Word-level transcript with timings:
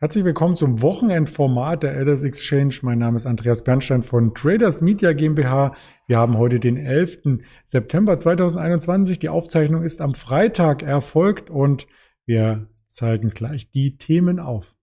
Herzlich 0.00 0.24
willkommen 0.24 0.54
zum 0.54 0.80
Wochenendformat 0.80 1.82
der 1.82 1.96
Elders 1.96 2.22
Exchange. 2.22 2.76
Mein 2.82 3.00
Name 3.00 3.16
ist 3.16 3.26
Andreas 3.26 3.64
Bernstein 3.64 4.04
von 4.04 4.32
Traders 4.32 4.80
Media 4.80 5.12
GmbH. 5.12 5.74
Wir 6.06 6.18
haben 6.18 6.38
heute 6.38 6.60
den 6.60 6.76
11. 6.76 7.40
September 7.66 8.16
2021. 8.16 9.18
Die 9.18 9.28
Aufzeichnung 9.28 9.82
ist 9.82 10.00
am 10.00 10.14
Freitag 10.14 10.84
erfolgt 10.84 11.50
und 11.50 11.88
wir 12.26 12.68
zeigen 12.86 13.30
gleich 13.30 13.72
die 13.72 13.98
Themen 13.98 14.38
auf. 14.38 14.76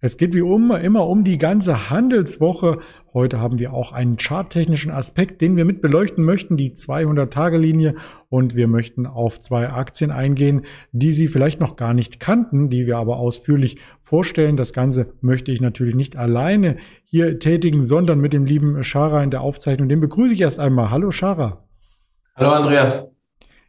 Es 0.00 0.16
geht 0.16 0.32
wie 0.32 0.38
immer, 0.38 0.80
immer 0.80 1.08
um 1.08 1.24
die 1.24 1.38
ganze 1.38 1.90
Handelswoche. 1.90 2.78
Heute 3.12 3.40
haben 3.40 3.58
wir 3.58 3.72
auch 3.72 3.90
einen 3.90 4.16
charttechnischen 4.16 4.92
Aspekt, 4.92 5.40
den 5.40 5.56
wir 5.56 5.64
mit 5.64 5.82
beleuchten 5.82 6.24
möchten, 6.24 6.56
die 6.56 6.70
200-Tage-Linie. 6.70 7.96
Und 8.28 8.54
wir 8.54 8.68
möchten 8.68 9.06
auf 9.06 9.40
zwei 9.40 9.70
Aktien 9.70 10.12
eingehen, 10.12 10.66
die 10.92 11.10
Sie 11.10 11.26
vielleicht 11.26 11.58
noch 11.58 11.74
gar 11.74 11.94
nicht 11.94 12.20
kannten, 12.20 12.70
die 12.70 12.86
wir 12.86 12.96
aber 12.96 13.16
ausführlich 13.16 13.78
vorstellen. 14.00 14.56
Das 14.56 14.72
Ganze 14.72 15.14
möchte 15.20 15.50
ich 15.50 15.60
natürlich 15.60 15.96
nicht 15.96 16.14
alleine 16.14 16.76
hier 17.02 17.40
tätigen, 17.40 17.82
sondern 17.82 18.20
mit 18.20 18.32
dem 18.32 18.44
lieben 18.44 18.84
Schara 18.84 19.24
in 19.24 19.32
der 19.32 19.40
Aufzeichnung. 19.40 19.88
Den 19.88 19.98
begrüße 19.98 20.32
ich 20.32 20.42
erst 20.42 20.60
einmal. 20.60 20.92
Hallo 20.92 21.10
Schara. 21.10 21.58
Hallo 22.36 22.52
Andreas. 22.52 23.17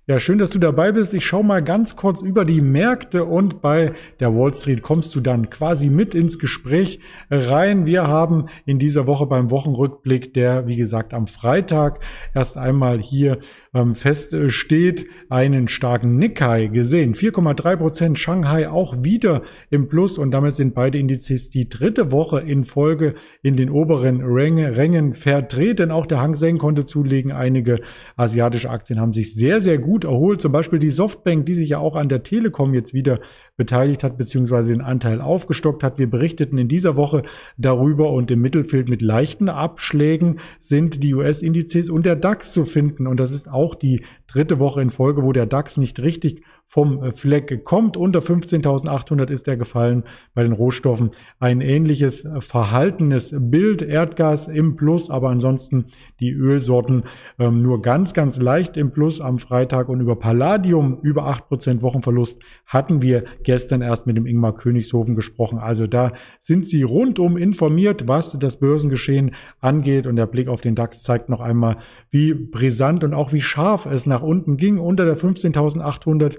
Ja, 0.09 0.17
schön, 0.17 0.39
dass 0.39 0.49
du 0.49 0.57
dabei 0.57 0.91
bist. 0.91 1.13
Ich 1.13 1.23
schaue 1.23 1.43
mal 1.43 1.61
ganz 1.61 1.95
kurz 1.95 2.23
über 2.23 2.43
die 2.43 2.61
Märkte 2.61 3.25
und 3.25 3.61
bei 3.61 3.93
der 4.19 4.33
Wall 4.33 4.55
Street 4.55 4.81
kommst 4.81 5.13
du 5.13 5.21
dann 5.21 5.51
quasi 5.51 5.91
mit 5.91 6.15
ins 6.15 6.39
Gespräch 6.39 6.99
rein. 7.29 7.85
Wir 7.85 8.07
haben 8.07 8.47
in 8.65 8.79
dieser 8.79 9.05
Woche 9.05 9.27
beim 9.27 9.51
Wochenrückblick, 9.51 10.33
der 10.33 10.65
wie 10.65 10.77
gesagt 10.77 11.13
am 11.13 11.27
Freitag 11.27 11.99
erst 12.33 12.57
einmal 12.57 12.99
hier 12.99 13.37
ähm, 13.75 13.93
feststeht, 13.93 15.05
einen 15.29 15.67
starken 15.67 16.17
Nikkei 16.17 16.65
gesehen. 16.65 17.13
4,3 17.13 17.75
Prozent 17.75 18.17
Shanghai 18.17 18.67
auch 18.67 19.03
wieder 19.03 19.43
im 19.69 19.89
Plus 19.89 20.17
und 20.17 20.31
damit 20.31 20.55
sind 20.55 20.73
beide 20.73 20.97
Indizes 20.97 21.49
die 21.49 21.69
dritte 21.69 22.11
Woche 22.11 22.39
in 22.39 22.63
Folge 22.63 23.13
in 23.43 23.55
den 23.55 23.69
oberen 23.69 24.21
Rängen 24.21 25.13
vertreten. 25.13 25.91
Auch 25.91 26.07
der 26.07 26.19
Hang 26.19 26.33
Seng 26.33 26.57
konnte 26.57 26.87
zulegen. 26.87 27.31
Einige 27.31 27.81
asiatische 28.15 28.71
Aktien 28.71 28.99
haben 28.99 29.13
sich 29.13 29.35
sehr, 29.35 29.61
sehr 29.61 29.77
gut 29.77 29.98
erholt. 30.03 30.41
Zum 30.41 30.51
Beispiel 30.51 30.79
die 30.79 30.89
Softbank, 30.89 31.45
die 31.45 31.53
sich 31.53 31.69
ja 31.69 31.79
auch 31.79 31.95
an 31.95 32.09
der 32.09 32.23
Telekom 32.23 32.73
jetzt 32.73 32.93
wieder 32.93 33.19
beteiligt 33.57 34.03
hat, 34.03 34.17
beziehungsweise 34.17 34.73
den 34.73 34.81
Anteil 34.81 35.21
aufgestockt 35.21 35.83
hat. 35.83 35.99
Wir 35.99 36.09
berichteten 36.09 36.57
in 36.57 36.67
dieser 36.67 36.95
Woche 36.95 37.23
darüber 37.57 38.11
und 38.11 38.31
im 38.31 38.41
Mittelfeld 38.41 38.89
mit 38.89 39.01
leichten 39.01 39.49
Abschlägen 39.49 40.39
sind 40.59 41.03
die 41.03 41.13
US-Indizes 41.13 41.89
und 41.89 42.05
der 42.05 42.15
DAX 42.15 42.53
zu 42.53 42.65
finden. 42.65 43.07
Und 43.07 43.19
das 43.19 43.31
ist 43.31 43.49
auch 43.49 43.75
die 43.75 44.03
dritte 44.31 44.59
Woche 44.59 44.81
in 44.81 44.89
Folge, 44.89 45.23
wo 45.23 45.33
der 45.33 45.45
DAX 45.45 45.77
nicht 45.77 45.99
richtig 45.99 46.43
vom 46.67 47.03
äh, 47.03 47.11
Fleck 47.11 47.63
kommt. 47.63 47.97
Unter 47.97 48.19
15.800 48.19 49.29
ist 49.29 49.47
er 49.47 49.57
gefallen 49.57 50.03
bei 50.35 50.43
den 50.43 50.51
Rohstoffen. 50.51 51.11
Ein 51.39 51.61
ähnliches 51.61 52.25
äh, 52.25 52.39
verhaltenes 52.41 53.35
Bild. 53.35 53.81
Erdgas 53.81 54.47
im 54.47 54.75
Plus, 54.75 55.09
aber 55.09 55.29
ansonsten 55.29 55.85
die 56.19 56.31
Ölsorten 56.31 57.03
ähm, 57.39 57.63
nur 57.63 57.81
ganz, 57.81 58.13
ganz 58.13 58.39
leicht 58.39 58.77
im 58.77 58.91
Plus 58.91 59.19
am 59.19 59.39
Freitag. 59.39 59.89
Und 59.89 59.99
über 59.99 60.15
Palladium 60.15 60.99
über 61.01 61.27
8% 61.27 61.81
Wochenverlust 61.81 62.41
hatten 62.67 63.01
wir 63.01 63.23
gestern 63.43 63.81
erst 63.81 64.05
mit 64.05 64.15
dem 64.15 64.27
Ingmar 64.27 64.55
Königshofen 64.55 65.15
gesprochen. 65.15 65.57
Also 65.57 65.87
da 65.87 66.11
sind 66.39 66.67
Sie 66.67 66.83
rundum 66.83 67.35
informiert, 67.35 68.07
was 68.07 68.37
das 68.37 68.59
Börsengeschehen 68.59 69.31
angeht. 69.59 70.05
Und 70.05 70.17
der 70.17 70.27
Blick 70.27 70.47
auf 70.47 70.61
den 70.61 70.75
DAX 70.75 71.01
zeigt 71.01 71.29
noch 71.29 71.41
einmal, 71.41 71.77
wie 72.11 72.35
brisant 72.35 73.03
und 73.03 73.15
auch 73.15 73.33
wie 73.33 73.41
scharf 73.41 73.87
es 73.87 74.05
nach 74.05 74.18
unten 74.21 74.57
ging. 74.57 74.77
Unter 74.77 75.05
der 75.05 75.17
15.800 75.17 76.37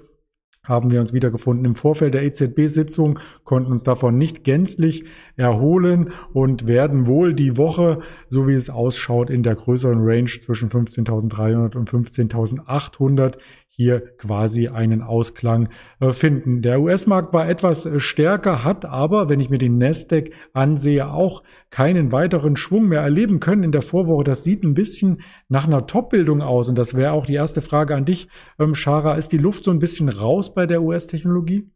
haben 0.64 0.90
wir 0.90 1.00
uns 1.00 1.12
wiedergefunden. 1.12 1.64
Im 1.64 1.74
Vorfeld 1.74 2.14
der 2.14 2.22
EZB-Sitzung 2.22 3.18
konnten 3.44 3.72
uns 3.72 3.82
davon 3.82 4.18
nicht 4.18 4.44
gänzlich 4.44 5.04
erholen 5.36 6.12
und 6.32 6.66
werden 6.66 7.06
wohl 7.06 7.34
die 7.34 7.56
Woche, 7.56 8.00
so 8.28 8.46
wie 8.46 8.54
es 8.54 8.68
ausschaut, 8.68 9.30
in 9.30 9.42
der 9.42 9.54
größeren 9.54 9.98
Range 10.00 10.26
zwischen 10.28 10.68
15.300 10.68 11.76
und 11.76 11.90
15.800 11.90 13.38
hier 13.80 14.14
quasi 14.18 14.68
einen 14.68 15.00
Ausklang 15.00 15.70
äh, 16.00 16.12
finden. 16.12 16.60
Der 16.60 16.82
US-Markt 16.82 17.32
war 17.32 17.48
etwas 17.48 17.86
äh, 17.86 17.98
stärker, 17.98 18.62
hat 18.62 18.84
aber, 18.84 19.30
wenn 19.30 19.40
ich 19.40 19.48
mir 19.48 19.56
den 19.56 19.78
Nasdaq 19.78 20.32
ansehe, 20.52 21.10
auch 21.10 21.42
keinen 21.70 22.12
weiteren 22.12 22.58
Schwung 22.58 22.88
mehr 22.88 23.00
erleben 23.00 23.40
können 23.40 23.62
in 23.62 23.72
der 23.72 23.80
Vorwoche. 23.80 24.24
Das 24.24 24.44
sieht 24.44 24.64
ein 24.64 24.74
bisschen 24.74 25.22
nach 25.48 25.66
einer 25.66 25.86
Top-Bildung 25.86 26.42
aus. 26.42 26.68
Und 26.68 26.76
das 26.76 26.92
wäre 26.92 27.12
auch 27.12 27.24
die 27.24 27.36
erste 27.36 27.62
Frage 27.62 27.94
an 27.94 28.04
dich, 28.04 28.28
ähm, 28.58 28.74
Shara. 28.74 29.14
Ist 29.14 29.32
die 29.32 29.38
Luft 29.38 29.64
so 29.64 29.70
ein 29.70 29.78
bisschen 29.78 30.10
raus 30.10 30.52
bei 30.52 30.66
der 30.66 30.82
US-Technologie? 30.82 31.70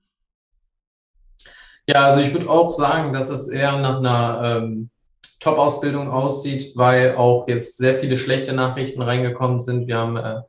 Ja, 1.86 2.04
also 2.04 2.20
ich 2.20 2.34
würde 2.34 2.50
auch 2.50 2.70
sagen, 2.70 3.14
dass 3.14 3.30
es 3.30 3.48
eher 3.48 3.78
nach 3.78 4.00
einer 4.00 4.58
ähm, 4.62 4.90
Top-Ausbildung 5.40 6.10
aussieht, 6.10 6.76
weil 6.76 7.16
auch 7.16 7.48
jetzt 7.48 7.78
sehr 7.78 7.94
viele 7.94 8.18
schlechte 8.18 8.52
Nachrichten 8.52 9.00
reingekommen 9.00 9.58
sind. 9.58 9.86
Wir 9.86 9.96
haben 9.96 10.18
äh, 10.18 10.42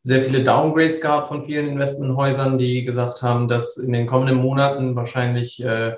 sehr 0.00 0.22
viele 0.22 0.44
Downgrades 0.44 1.00
gehabt 1.00 1.28
von 1.28 1.44
vielen 1.44 1.68
Investmenthäusern, 1.68 2.58
die 2.58 2.84
gesagt 2.84 3.22
haben, 3.22 3.48
dass 3.48 3.76
in 3.76 3.92
den 3.92 4.06
kommenden 4.06 4.38
Monaten 4.38 4.96
wahrscheinlich 4.96 5.62
äh, 5.62 5.96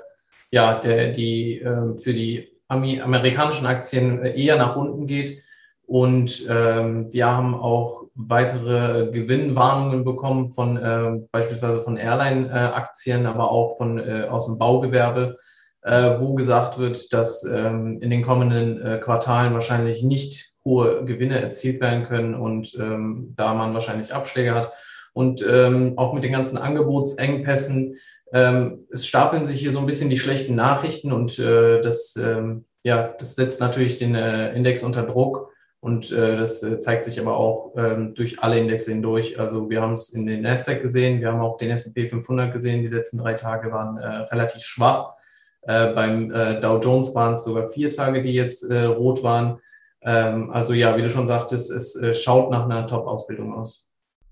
ja 0.51 0.79
der 0.79 1.11
die 1.11 1.59
äh, 1.59 1.95
für 1.95 2.13
die 2.13 2.51
amerikanischen 2.67 3.65
Aktien 3.65 4.23
äh, 4.23 4.41
eher 4.41 4.57
nach 4.57 4.75
unten 4.75 5.07
geht. 5.07 5.41
Und 5.85 6.45
ähm, 6.49 7.11
wir 7.11 7.27
haben 7.27 7.53
auch 7.53 8.05
weitere 8.15 9.09
Gewinnwarnungen 9.11 10.05
bekommen 10.05 10.47
von 10.47 10.77
äh, 10.77 11.19
beispielsweise 11.31 11.81
von 11.81 11.97
Airline-Aktien, 11.97 13.25
aber 13.25 13.51
auch 13.51 13.77
von 13.77 13.99
äh, 13.99 14.23
aus 14.29 14.45
dem 14.45 14.57
Baugewerbe, 14.57 15.37
äh, 15.81 16.19
wo 16.19 16.33
gesagt 16.35 16.77
wird, 16.77 17.11
dass 17.11 17.43
ähm, 17.43 17.99
in 18.01 18.09
den 18.09 18.23
kommenden 18.23 18.81
äh, 18.81 18.97
Quartalen 18.99 19.53
wahrscheinlich 19.53 20.03
nicht 20.03 20.50
hohe 20.65 21.05
Gewinne 21.05 21.41
erzielt 21.41 21.81
werden 21.81 22.03
können 22.03 22.35
und 22.35 22.75
ähm, 22.79 23.33
da 23.35 23.53
man 23.53 23.73
wahrscheinlich 23.73 24.13
Abschläge 24.13 24.53
hat. 24.53 24.71
Und 25.13 25.45
ähm, 25.47 25.93
auch 25.97 26.13
mit 26.13 26.23
den 26.23 26.31
ganzen 26.31 26.57
Angebotsengpässen, 26.57 27.97
ähm, 28.33 28.87
es 28.91 29.05
stapeln 29.05 29.45
sich 29.45 29.59
hier 29.59 29.71
so 29.71 29.79
ein 29.79 29.85
bisschen 29.85 30.09
die 30.09 30.19
schlechten 30.19 30.55
Nachrichten 30.55 31.11
und 31.11 31.37
äh, 31.39 31.81
das, 31.81 32.15
ähm, 32.15 32.65
ja, 32.83 33.13
das 33.19 33.35
setzt 33.35 33.59
natürlich 33.59 33.97
den 33.97 34.15
äh, 34.15 34.53
Index 34.53 34.83
unter 34.83 35.03
Druck 35.03 35.51
und 35.81 36.11
äh, 36.11 36.37
das 36.37 36.61
äh, 36.61 36.79
zeigt 36.79 37.05
sich 37.05 37.19
aber 37.19 37.35
auch 37.35 37.73
ähm, 37.75 38.13
durch 38.13 38.41
alle 38.41 38.59
Indexe 38.59 38.91
hindurch. 38.91 39.39
Also 39.39 39.69
wir 39.69 39.81
haben 39.81 39.93
es 39.93 40.09
in 40.13 40.27
den 40.27 40.41
Nasdaq 40.41 40.81
gesehen, 40.81 41.19
wir 41.19 41.29
haben 41.29 41.41
auch 41.41 41.57
den 41.57 41.71
S&P 41.71 42.07
500 42.07 42.53
gesehen. 42.53 42.83
Die 42.83 42.87
letzten 42.87 43.17
drei 43.17 43.33
Tage 43.33 43.71
waren 43.71 43.97
äh, 43.97 44.05
relativ 44.05 44.61
schwach. 44.61 45.15
Äh, 45.63 45.93
beim 45.93 46.31
äh, 46.31 46.59
Dow 46.59 46.79
Jones 46.79 47.15
waren 47.15 47.33
es 47.33 47.43
sogar 47.43 47.67
vier 47.67 47.89
Tage, 47.89 48.21
die 48.21 48.33
jetzt 48.33 48.69
äh, 48.69 48.83
rot 48.83 49.23
waren. 49.23 49.59
Ähm, 50.03 50.49
also 50.51 50.73
ja, 50.73 50.97
wie 50.97 51.01
du 51.01 51.09
schon 51.09 51.27
sagtest, 51.27 51.71
es 51.71 51.95
äh, 51.95 52.13
schaut 52.13 52.51
nach 52.51 52.65
einer 52.65 52.87
Top-Ausbildung 52.87 53.53
aus. 53.53 53.90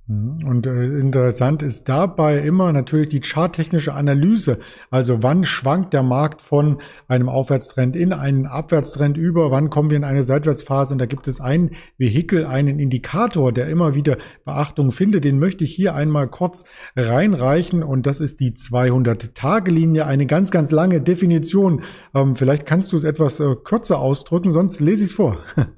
Mhm. 0.10 0.40
Und 0.44 0.66
äh, 0.66 0.86
interessant 1.00 1.62
ist 1.62 1.88
dabei 1.88 2.40
immer 2.40 2.74
natürlich 2.74 3.10
die 3.10 3.22
charttechnische 3.22 3.94
Analyse. 3.94 4.58
Also 4.90 5.22
wann 5.22 5.46
schwankt 5.46 5.94
der 5.94 6.02
Markt 6.02 6.42
von 6.42 6.82
einem 7.08 7.30
Aufwärtstrend 7.30 7.96
in 7.96 8.12
einen 8.12 8.48
Abwärtstrend 8.48 9.18
über? 9.18 9.52
Wann 9.52 9.70
kommen 9.70 9.92
wir 9.92 9.98
in 9.98 10.04
eine 10.04 10.24
Seitwärtsphase? 10.24 10.96
Und 10.96 10.98
da 10.98 11.06
gibt 11.06 11.28
es 11.28 11.40
ein 11.40 11.72
Vehikel, 12.00 12.46
einen 12.46 12.80
Indikator, 12.80 13.52
der 13.52 13.70
immer 13.70 13.94
wieder 13.94 14.18
Beachtung 14.46 14.92
findet. 14.92 15.26
Den 15.26 15.38
möchte 15.38 15.64
ich 15.64 15.76
hier 15.76 15.94
einmal 15.94 16.28
kurz 16.28 16.66
reinreichen. 16.96 17.84
Und 17.84 18.08
das 18.08 18.20
ist 18.20 18.40
die 18.40 18.54
200-Tage-Linie. 18.54 20.08
Eine 20.08 20.26
ganz, 20.26 20.50
ganz 20.50 20.72
lange 20.72 21.02
Definition. 21.02 21.84
Ähm, 22.16 22.34
vielleicht 22.34 22.66
kannst 22.66 22.92
du 22.94 22.98
es 22.98 23.04
etwas 23.04 23.40
äh, 23.40 23.56
kürzer 23.64 24.00
ausdrücken, 24.00 24.54
sonst 24.54 24.80
lese 24.80 25.04
ich 25.04 25.12
es 25.12 25.16
vor. 25.16 25.38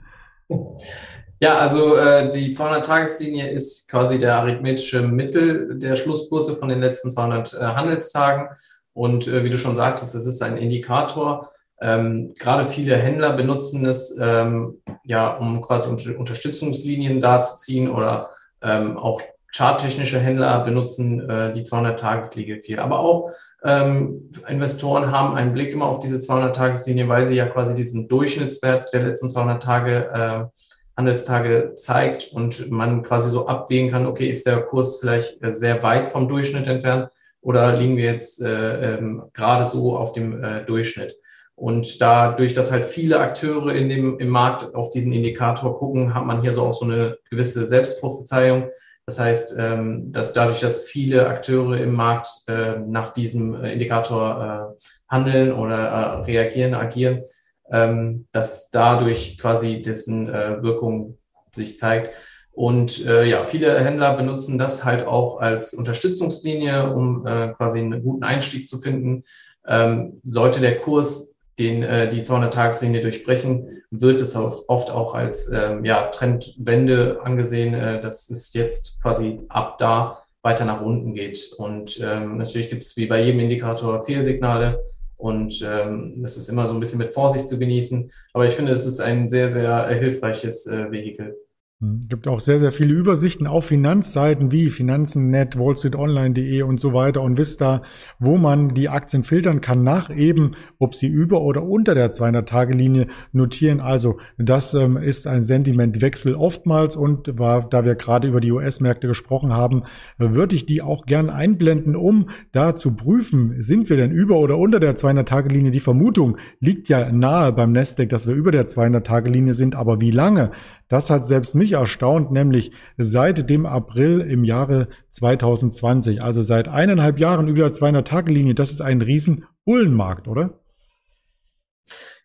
Ja, 1.43 1.57
also 1.57 1.95
äh, 1.95 2.29
die 2.29 2.55
200-Tageslinie 2.55 3.49
ist 3.49 3.89
quasi 3.89 4.19
der 4.19 4.35
arithmetische 4.35 5.01
Mittel 5.01 5.79
der 5.79 5.95
Schlusskurse 5.95 6.55
von 6.55 6.69
den 6.69 6.79
letzten 6.79 7.09
200 7.09 7.53
äh, 7.55 7.57
Handelstagen. 7.57 8.49
Und 8.93 9.27
äh, 9.27 9.43
wie 9.43 9.49
du 9.49 9.57
schon 9.57 9.75
sagtest, 9.75 10.13
das 10.13 10.27
ist 10.27 10.43
ein 10.43 10.57
Indikator. 10.57 11.49
Ähm, 11.81 12.35
gerade 12.37 12.65
viele 12.65 12.95
Händler 12.95 13.33
benutzen 13.33 13.83
es, 13.87 14.15
ähm, 14.21 14.83
ja, 15.03 15.35
um 15.35 15.63
quasi 15.63 15.89
unter 15.89 16.19
Unterstützungslinien 16.19 17.21
darzuziehen 17.21 17.89
oder 17.89 18.29
ähm, 18.61 18.95
auch 18.97 19.19
charttechnische 19.51 20.19
Händler 20.19 20.63
benutzen 20.63 21.27
äh, 21.27 21.53
die 21.53 21.63
200-Tageslinie 21.63 22.61
viel. 22.61 22.77
Aber 22.77 22.99
auch 22.99 23.31
ähm, 23.63 24.29
Investoren 24.47 25.11
haben 25.11 25.33
einen 25.33 25.53
Blick 25.53 25.73
immer 25.73 25.85
auf 25.85 25.97
diese 25.97 26.17
200-Tageslinie, 26.17 27.09
weil 27.09 27.25
sie 27.25 27.35
ja 27.35 27.47
quasi 27.47 27.73
diesen 27.73 28.07
Durchschnittswert 28.07 28.93
der 28.93 29.01
letzten 29.01 29.27
200 29.27 29.63
Tage 29.63 30.09
äh, 30.13 30.61
Handelstage 31.01 31.73
zeigt 31.75 32.31
und 32.31 32.69
man 32.69 33.03
quasi 33.03 33.31
so 33.31 33.47
abwägen 33.47 33.91
kann, 33.91 34.05
okay, 34.05 34.29
ist 34.29 34.45
der 34.45 34.61
Kurs 34.61 34.99
vielleicht 34.99 35.43
äh, 35.43 35.53
sehr 35.53 35.81
weit 35.83 36.11
vom 36.11 36.27
Durchschnitt 36.27 36.67
entfernt 36.67 37.09
oder 37.41 37.75
liegen 37.75 37.97
wir 37.97 38.05
jetzt 38.05 38.41
äh, 38.41 38.97
ähm, 38.97 39.23
gerade 39.33 39.65
so 39.65 39.97
auf 39.97 40.13
dem 40.13 40.43
äh, 40.43 40.63
Durchschnitt? 40.63 41.17
Und 41.55 42.01
dadurch, 42.01 42.53
dass 42.53 42.71
halt 42.71 42.85
viele 42.85 43.19
Akteure 43.19 43.73
in 43.73 43.89
dem, 43.89 44.19
im 44.19 44.29
Markt 44.29 44.73
auf 44.73 44.89
diesen 44.89 45.11
Indikator 45.11 45.77
gucken, 45.77 46.13
hat 46.13 46.25
man 46.25 46.41
hier 46.41 46.53
so 46.53 46.63
auch 46.63 46.73
so 46.73 46.85
eine 46.85 47.17
gewisse 47.29 47.65
Selbstprophezeiung. 47.65 48.69
Das 49.05 49.19
heißt, 49.19 49.57
ähm, 49.59 50.11
dass 50.11 50.33
dadurch, 50.33 50.59
dass 50.59 50.85
viele 50.85 51.27
Akteure 51.27 51.77
im 51.77 51.93
Markt 51.93 52.29
äh, 52.47 52.77
nach 52.79 53.11
diesem 53.11 53.63
äh, 53.63 53.73
Indikator 53.73 54.77
äh, 54.79 54.83
handeln 55.11 55.51
oder 55.51 56.23
reagieren, 56.25 56.73
agieren, 56.73 57.23
ähm, 57.71 58.27
dass 58.31 58.69
dadurch 58.71 59.37
quasi 59.37 59.81
dessen 59.81 60.27
Wirkung 60.27 61.17
sich 61.55 61.77
zeigt. 61.77 62.11
Und 62.53 63.05
äh, 63.05 63.25
ja, 63.25 63.43
viele 63.43 63.79
Händler 63.79 64.15
benutzen 64.17 64.57
das 64.57 64.83
halt 64.83 65.07
auch 65.07 65.39
als 65.39 65.73
Unterstützungslinie, 65.73 66.93
um 66.93 67.25
äh, 67.25 67.53
quasi 67.53 67.79
einen 67.79 68.03
guten 68.03 68.23
Einstieg 68.23 68.67
zu 68.67 68.79
finden. 68.79 69.23
Ähm, 69.65 70.19
sollte 70.23 70.59
der 70.59 70.79
Kurs 70.79 71.33
den, 71.59 71.83
äh, 71.83 72.09
die 72.09 72.21
200-Tageslinie 72.21 73.01
durchbrechen, 73.01 73.83
wird 73.89 74.21
es 74.21 74.35
oft 74.35 74.89
auch 74.89 75.13
als 75.13 75.51
ähm, 75.51 75.85
ja, 75.85 76.07
Trendwende 76.07 77.19
angesehen, 77.23 77.73
äh, 77.73 78.01
dass 78.01 78.29
es 78.29 78.53
jetzt 78.53 79.01
quasi 79.01 79.39
ab 79.49 79.77
da 79.77 80.23
weiter 80.41 80.65
nach 80.65 80.81
unten 80.81 81.13
geht. 81.13 81.53
Und 81.57 81.99
ähm, 82.01 82.37
natürlich 82.37 82.69
gibt 82.69 82.83
es 82.83 82.97
wie 82.97 83.05
bei 83.05 83.21
jedem 83.21 83.41
Indikator 83.41 84.03
Fehlsignale 84.03 84.83
und 85.21 85.61
ähm, 85.63 86.15
das 86.17 86.35
ist 86.35 86.49
immer 86.49 86.67
so 86.67 86.73
ein 86.73 86.79
bisschen 86.79 86.97
mit 86.97 87.13
Vorsicht 87.13 87.47
zu 87.47 87.59
genießen. 87.59 88.11
Aber 88.33 88.47
ich 88.47 88.55
finde, 88.55 88.71
es 88.71 88.87
ist 88.87 88.99
ein 88.99 89.29
sehr, 89.29 89.49
sehr 89.49 89.87
äh, 89.87 89.95
hilfreiches 89.95 90.65
äh, 90.65 90.91
Vehikel. 90.91 91.37
Gibt 91.83 92.27
auch 92.27 92.41
sehr, 92.41 92.59
sehr 92.59 92.71
viele 92.71 92.93
Übersichten 92.93 93.47
auf 93.47 93.65
Finanzseiten 93.65 94.51
wie 94.51 94.69
Finanzen.net, 94.69 95.57
wallstreetonline.de 95.57 96.61
und 96.61 96.79
so 96.79 96.93
weiter 96.93 97.23
und 97.23 97.39
Vista, 97.39 97.81
wo 98.19 98.37
man 98.37 98.75
die 98.75 98.87
Aktien 98.87 99.23
filtern 99.23 99.61
kann 99.61 99.81
nach 99.81 100.15
eben, 100.15 100.51
ob 100.77 100.93
sie 100.93 101.07
über 101.07 101.41
oder 101.41 101.63
unter 101.63 101.95
der 101.95 102.11
200-Tage-Linie 102.11 103.07
notieren. 103.31 103.79
Also 103.79 104.19
das 104.37 104.75
ähm, 104.75 104.95
ist 104.95 105.25
ein 105.25 105.41
Sentimentwechsel 105.41 106.35
oftmals 106.35 106.95
und 106.95 107.39
war, 107.39 107.67
da 107.67 107.83
wir 107.83 107.95
gerade 107.95 108.27
über 108.27 108.41
die 108.41 108.51
US-Märkte 108.51 109.07
gesprochen 109.07 109.51
haben, 109.51 109.81
würde 110.19 110.55
ich 110.55 110.67
die 110.67 110.83
auch 110.83 111.07
gern 111.07 111.31
einblenden, 111.31 111.95
um 111.95 112.29
da 112.51 112.75
zu 112.75 112.91
prüfen, 112.91 113.59
sind 113.59 113.89
wir 113.89 113.97
denn 113.97 114.11
über 114.11 114.37
oder 114.37 114.59
unter 114.59 114.79
der 114.79 114.95
200-Tage-Linie? 114.95 115.71
Die 115.71 115.79
Vermutung 115.79 116.37
liegt 116.59 116.89
ja 116.89 117.11
nahe 117.11 117.51
beim 117.53 117.71
Nasdaq, 117.71 118.09
dass 118.09 118.27
wir 118.27 118.35
über 118.35 118.51
der 118.51 118.67
200-Tage-Linie 118.67 119.55
sind, 119.55 119.73
aber 119.73 119.99
wie 119.99 120.11
lange? 120.11 120.51
Das 120.91 121.09
hat 121.09 121.25
selbst 121.25 121.55
mich 121.55 121.71
erstaunt, 121.71 122.33
nämlich 122.33 122.73
seit 122.97 123.49
dem 123.49 123.65
April 123.65 124.19
im 124.19 124.43
Jahre 124.43 124.89
2020, 125.11 126.21
also 126.21 126.41
seit 126.41 126.67
eineinhalb 126.67 127.17
Jahren 127.17 127.47
über 127.47 127.59
der 127.59 127.71
200-Tage-Linie. 127.71 128.55
Das 128.55 128.71
ist 128.71 128.81
ein 128.81 129.01
riesen 129.01 129.45
Bullenmarkt, 129.63 130.27
oder? 130.27 130.59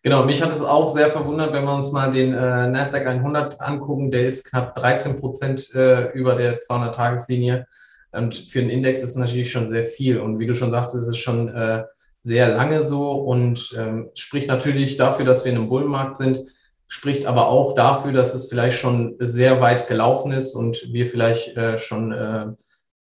Genau, 0.03 0.25
mich 0.25 0.41
hat 0.43 0.51
es 0.51 0.61
auch 0.61 0.89
sehr 0.89 1.09
verwundert, 1.09 1.53
wenn 1.53 1.63
wir 1.63 1.73
uns 1.73 1.93
mal 1.93 2.11
den 2.11 2.33
äh, 2.33 2.67
Nasdaq 2.67 3.07
100 3.07 3.61
angucken. 3.61 4.11
Der 4.11 4.27
ist 4.27 4.49
knapp 4.49 4.75
13 4.75 5.21
Prozent 5.21 5.73
äh, 5.73 6.11
über 6.11 6.35
der 6.35 6.59
200-Tageslinie. 6.59 7.67
Und 8.11 8.35
für 8.35 8.59
einen 8.59 8.69
Index 8.69 9.01
ist 9.01 9.15
natürlich 9.15 9.49
schon 9.49 9.69
sehr 9.69 9.85
viel. 9.85 10.19
Und 10.19 10.39
wie 10.39 10.45
du 10.45 10.53
schon 10.53 10.71
sagtest, 10.71 11.03
ist 11.03 11.07
es 11.07 11.17
schon 11.17 11.47
äh, 11.47 11.85
sehr 12.21 12.53
lange 12.53 12.83
so 12.83 13.13
und 13.13 13.73
ähm, 13.79 14.09
spricht 14.13 14.49
natürlich 14.49 14.97
dafür, 14.97 15.23
dass 15.23 15.45
wir 15.45 15.53
in 15.53 15.57
einem 15.57 15.69
Bullenmarkt 15.69 16.17
sind 16.17 16.41
spricht 16.87 17.25
aber 17.25 17.47
auch 17.47 17.73
dafür, 17.73 18.11
dass 18.13 18.33
es 18.33 18.49
vielleicht 18.49 18.77
schon 18.77 19.15
sehr 19.19 19.61
weit 19.61 19.87
gelaufen 19.87 20.31
ist 20.31 20.55
und 20.55 20.93
wir 20.93 21.07
vielleicht 21.07 21.55
äh, 21.57 21.77
schon 21.77 22.11
äh, 22.11 22.47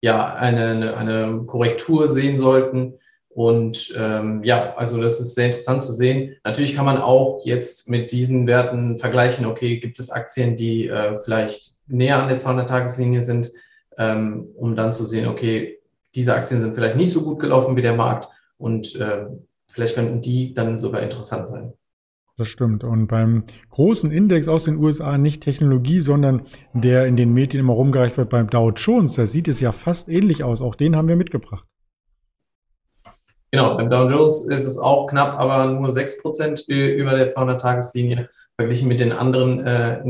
ja 0.00 0.34
eine, 0.34 0.96
eine 0.96 1.44
Korrektur 1.46 2.08
sehen 2.08 2.38
sollten. 2.38 2.94
Und 3.28 3.92
ähm, 3.98 4.44
ja, 4.44 4.75
also 4.76 5.02
das 5.02 5.19
ist 5.20 5.34
sehr 5.34 5.46
interessant 5.46 5.82
zu 5.82 5.92
sehen. 5.92 6.36
Natürlich 6.44 6.76
kann 6.76 6.84
man 6.84 6.98
auch 6.98 7.44
jetzt 7.44 7.88
mit 7.88 8.12
diesen 8.12 8.46
Werten 8.46 8.96
vergleichen, 8.96 9.44
okay, 9.44 9.81
gibt 9.81 9.98
es 9.98 10.10
Aktien, 10.10 10.56
die 10.56 10.87
äh, 10.87 11.19
vielleicht 11.19 11.78
näher 11.87 12.22
an 12.22 12.28
der 12.28 12.38
200-Tageslinie 12.38 13.22
sind, 13.22 13.50
ähm, 13.98 14.48
um 14.56 14.76
dann 14.76 14.92
zu 14.92 15.04
sehen, 15.04 15.26
okay, 15.26 15.78
diese 16.14 16.34
Aktien 16.34 16.62
sind 16.62 16.75
vielleicht 16.75 16.96
nicht 16.96 17.10
so 17.10 17.22
gut 17.22 17.40
gelaufen 17.40 17.76
wie 17.76 17.82
der 17.82 17.96
Markt 17.96 18.28
und 18.56 18.94
äh, 19.00 19.26
vielleicht 19.69 19.96
könnten 19.96 20.20
die 20.20 20.54
dann 20.54 20.78
sogar 20.78 21.02
interessant 21.02 21.48
sein. 21.48 21.72
Das 22.36 22.48
stimmt. 22.48 22.82
Und 22.82 23.06
beim 23.06 23.44
großen 23.70 24.10
Index 24.10 24.48
aus 24.48 24.64
den 24.64 24.76
USA 24.76 25.19
nicht 25.19 25.42
Technologie, 25.42 26.00
sondern 26.00 26.42
der 26.72 27.06
in 27.06 27.16
den 27.16 27.32
Medien 27.32 27.60
immer 27.60 27.75
rumgereicht 27.75 28.16
wird 28.16 28.31
beim 28.31 28.50
Dow 28.50 28.70
Jones, 28.70 29.14
da 29.14 29.26
sieht 29.26 29.46
es 29.46 29.60
ja 29.60 29.70
fast 29.70 30.08
ähnlich 30.08 30.42
aus. 30.42 30.60
Auch 30.60 30.75
den 30.75 30.96
haben 30.96 31.06
wir 31.06 31.14
mitgebracht. 31.14 31.64
Genau, 33.52 33.76
beim 33.76 33.88
Dow 33.88 34.08
Jones 34.08 34.48
ist 34.48 34.64
es 34.64 34.78
auch 34.78 35.06
knapp, 35.06 35.38
aber 35.38 35.66
nur 35.66 35.90
6% 35.90 36.69
über 36.69 37.16
der 37.16 37.31
200-Tageslinie. 37.31 38.28
Verglichen 38.56 38.88
mit 38.88 38.98
den 38.98 39.12
anderen 39.12 39.64
äh, 39.64 40.00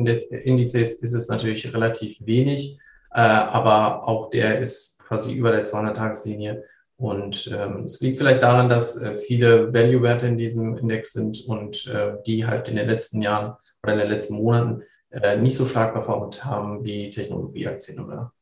Indizes 0.44 0.94
ist 0.94 1.12
es 1.12 1.28
natürlich 1.28 1.74
relativ 1.74 2.18
wenig, 2.20 2.78
äh, 3.10 3.20
aber 3.20 4.08
auch 4.08 4.30
der 4.30 4.60
ist 4.60 4.98
quasi 5.06 5.34
über 5.34 5.50
der 5.50 5.66
200-Tageslinie. 5.66 6.64
Und 6.96 7.50
ähm, 7.56 7.84
es 7.84 8.00
liegt 8.00 8.18
vielleicht 8.18 8.42
daran, 8.42 8.68
dass 8.68 8.96
äh, 8.96 9.14
viele 9.14 9.72
Value-Werte 9.72 10.28
in 10.28 10.36
diesem 10.36 10.76
Index 10.76 11.12
sind 11.12 11.44
und 11.46 11.86
äh, 11.88 12.14
die 12.26 12.46
halt 12.46 12.68
in 12.68 12.76
den 12.76 12.88
letzten 12.88 13.20
Jahren 13.20 13.56
oder 13.82 13.94
in 13.94 13.98
den 13.98 14.08
letzten 14.10 14.34
Monaten 14.36 14.82
äh, 15.10 15.36
nicht 15.36 15.56
so 15.56 15.64
stark 15.64 15.92
performt 15.92 16.44
haben 16.44 16.84
wie 16.84 17.10
Technologieaktien 17.10 18.04
oder 18.04 18.32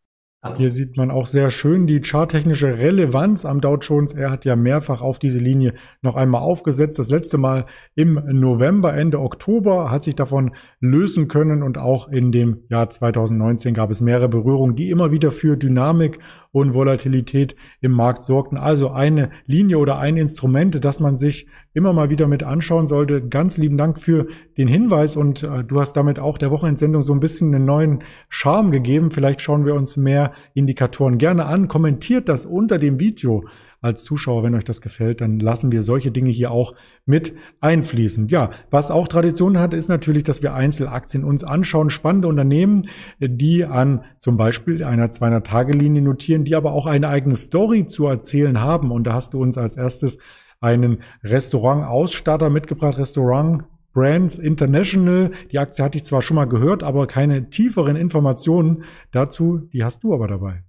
hier 0.56 0.70
sieht 0.70 0.96
man 0.96 1.12
auch 1.12 1.28
sehr 1.28 1.50
schön 1.50 1.86
die 1.86 2.00
charttechnische 2.00 2.76
Relevanz 2.78 3.44
am 3.44 3.60
Dow 3.60 3.76
Jones. 3.76 4.12
Er 4.12 4.32
hat 4.32 4.44
ja 4.44 4.56
mehrfach 4.56 5.00
auf 5.00 5.20
diese 5.20 5.38
Linie 5.38 5.74
noch 6.02 6.16
einmal 6.16 6.40
aufgesetzt. 6.40 6.98
Das 6.98 7.10
letzte 7.10 7.38
Mal 7.38 7.66
im 7.94 8.14
November, 8.26 8.92
Ende 8.92 9.20
Oktober, 9.20 9.92
hat 9.92 10.02
sich 10.02 10.16
davon 10.16 10.50
lösen 10.80 11.28
können 11.28 11.62
und 11.62 11.78
auch 11.78 12.08
in 12.08 12.32
dem 12.32 12.64
Jahr 12.68 12.90
2019 12.90 13.72
gab 13.72 13.92
es 13.92 14.00
mehrere 14.00 14.28
Berührungen, 14.28 14.74
die 14.74 14.90
immer 14.90 15.12
wieder 15.12 15.30
für 15.30 15.56
Dynamik 15.56 16.18
und 16.50 16.74
Volatilität 16.74 17.54
im 17.80 17.92
Markt 17.92 18.24
sorgten. 18.24 18.58
Also 18.58 18.90
eine 18.90 19.30
Linie 19.46 19.78
oder 19.78 19.98
ein 19.98 20.16
Instrument, 20.16 20.84
das 20.84 20.98
man 20.98 21.16
sich 21.16 21.46
immer 21.72 21.92
mal 21.92 22.10
wieder 22.10 22.26
mit 22.26 22.42
anschauen 22.42 22.88
sollte. 22.88 23.26
Ganz 23.26 23.58
lieben 23.58 23.78
Dank 23.78 24.00
für 24.00 24.26
den 24.58 24.68
Hinweis 24.68 25.16
und 25.16 25.42
äh, 25.44 25.64
du 25.64 25.80
hast 25.80 25.94
damit 25.94 26.18
auch 26.18 26.36
der 26.36 26.50
Wochenendsendung 26.50 27.02
so 27.02 27.14
ein 27.14 27.20
bisschen 27.20 27.54
einen 27.54 27.64
neuen 27.64 28.00
Charme 28.28 28.72
gegeben. 28.72 29.10
Vielleicht 29.10 29.40
schauen 29.40 29.64
wir 29.64 29.74
uns 29.74 29.96
mehr 29.96 30.31
Indikatoren 30.54 31.18
gerne 31.18 31.46
an. 31.46 31.68
Kommentiert 31.68 32.28
das 32.28 32.46
unter 32.46 32.78
dem 32.78 32.98
Video 33.00 33.44
als 33.82 34.04
Zuschauer, 34.04 34.44
wenn 34.44 34.54
euch 34.54 34.64
das 34.64 34.80
gefällt, 34.80 35.20
dann 35.20 35.40
lassen 35.40 35.72
wir 35.72 35.82
solche 35.82 36.12
Dinge 36.12 36.30
hier 36.30 36.52
auch 36.52 36.74
mit 37.04 37.34
einfließen. 37.60 38.28
Ja, 38.28 38.50
was 38.70 38.92
auch 38.92 39.08
Tradition 39.08 39.58
hat, 39.58 39.74
ist 39.74 39.88
natürlich, 39.88 40.22
dass 40.22 40.40
wir 40.40 40.54
Einzelaktien 40.54 41.24
uns 41.24 41.42
anschauen, 41.42 41.90
spannende 41.90 42.28
Unternehmen, 42.28 42.88
die 43.18 43.64
an 43.64 44.04
zum 44.18 44.36
Beispiel 44.36 44.84
einer 44.84 45.08
200-Tage-Linie 45.08 46.00
notieren, 46.00 46.44
die 46.44 46.54
aber 46.54 46.72
auch 46.72 46.86
eine 46.86 47.08
eigene 47.08 47.34
Story 47.34 47.86
zu 47.86 48.06
erzählen 48.06 48.60
haben. 48.60 48.92
Und 48.92 49.04
da 49.04 49.14
hast 49.14 49.34
du 49.34 49.42
uns 49.42 49.58
als 49.58 49.76
erstes 49.76 50.18
einen 50.60 50.98
Restaurant-Ausstatter 51.24 52.50
mitgebracht, 52.50 52.96
Restaurant 52.96 53.64
Brands 53.92 54.38
International. 54.38 55.30
Die 55.50 55.58
Aktie 55.58 55.84
hatte 55.84 55.98
ich 55.98 56.04
zwar 56.04 56.22
schon 56.22 56.36
mal 56.36 56.46
gehört, 56.46 56.82
aber 56.82 57.06
keine 57.06 57.50
tieferen 57.50 57.96
Informationen 57.96 58.84
dazu, 59.10 59.68
die 59.72 59.84
hast 59.84 60.02
du 60.02 60.14
aber 60.14 60.28
dabei. 60.28 60.62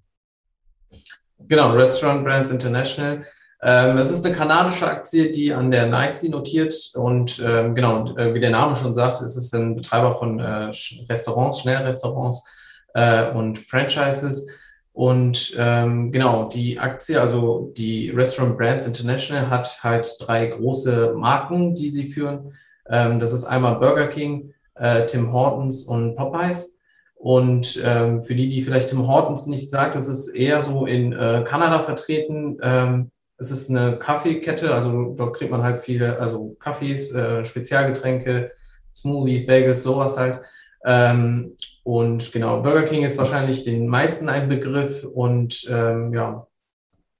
Genau, 1.48 1.74
Restaurant 1.74 2.24
Brands 2.24 2.52
International. 2.52 3.26
Ähm, 3.62 3.98
es 3.98 4.12
ist 4.12 4.26
eine 4.26 4.36
kanadische 4.36 4.88
Aktie, 4.88 5.32
die 5.32 5.54
an 5.54 5.72
der 5.72 5.88
NYSE 5.88 6.30
notiert 6.30 6.92
und 6.96 7.42
ähm, 7.46 7.76
genau, 7.76 8.14
äh, 8.18 8.34
wie 8.34 8.42
der 8.42 8.50
Name 8.50 8.76
schon 8.76 8.94
sagt, 8.94 9.22
es 9.22 9.38
ist 9.38 9.54
ein 9.56 9.76
Betreiber 9.78 10.20
von 10.20 10.40
äh, 10.40 10.70
Restaurants, 11.10 11.62
Schnellrestaurants 11.62 12.46
äh, 12.94 13.32
und 13.32 13.58
Franchises. 13.58 14.48
Und 14.92 15.56
ähm, 15.58 16.12
genau, 16.12 16.50
die 16.50 16.78
Aktie, 16.78 17.20
also 17.20 17.74
die 17.76 18.10
Restaurant 18.12 18.58
Brands 18.58 18.86
International, 18.86 19.50
hat 19.50 19.82
halt 19.82 20.08
drei 20.20 20.48
große 20.48 21.14
Marken, 21.18 21.74
die 21.74 21.90
sie 21.90 22.10
führen. 22.10 22.54
Ähm, 22.90 23.20
das 23.20 23.34
ist 23.34 23.46
einmal 23.46 23.76
Burger 23.76 24.08
King, 24.08 24.54
äh, 24.76 25.06
Tim 25.06 25.32
Hortons 25.32 25.86
und 25.86 26.16
Popeyes. 26.16 26.80
Und 27.16 27.82
ähm, 27.86 28.22
für 28.22 28.36
die, 28.36 28.50
die 28.50 28.62
vielleicht 28.62 28.90
Tim 28.90 29.08
Hortons 29.08 29.48
nicht 29.48 29.70
sagt, 29.70 29.96
das 29.96 30.08
ist 30.08 30.30
eher 30.30 30.62
so 30.62 30.86
in 30.86 31.14
äh, 31.14 31.44
Kanada 31.48 31.82
vertreten. 31.82 32.58
Ähm, 32.62 33.12
es 33.38 33.52
ist 33.52 33.70
eine 33.70 33.98
Kaffeekette, 33.98 34.74
also 34.74 35.16
dort 35.18 35.36
kriegt 35.36 35.52
man 35.52 35.64
halt 35.64 35.82
viele, 35.82 36.20
also 36.20 36.56
Kaffees, 36.60 37.14
äh, 37.14 37.44
Spezialgetränke, 37.46 38.52
Smoothies, 38.94 39.46
Bagels, 39.46 39.84
sowas 39.84 40.18
halt. 40.18 40.42
Ähm, 40.86 41.56
und 41.84 42.32
genau, 42.32 42.62
Burger 42.62 42.84
King 42.84 43.04
ist 43.04 43.18
wahrscheinlich 43.18 43.64
den 43.64 43.88
meisten 43.88 44.30
ein 44.30 44.50
Begriff 44.50 45.06
und 45.06 45.66
ähm, 45.70 46.14
ja, 46.14 46.48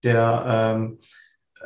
der 0.04 0.44
ähm, 0.76 1.00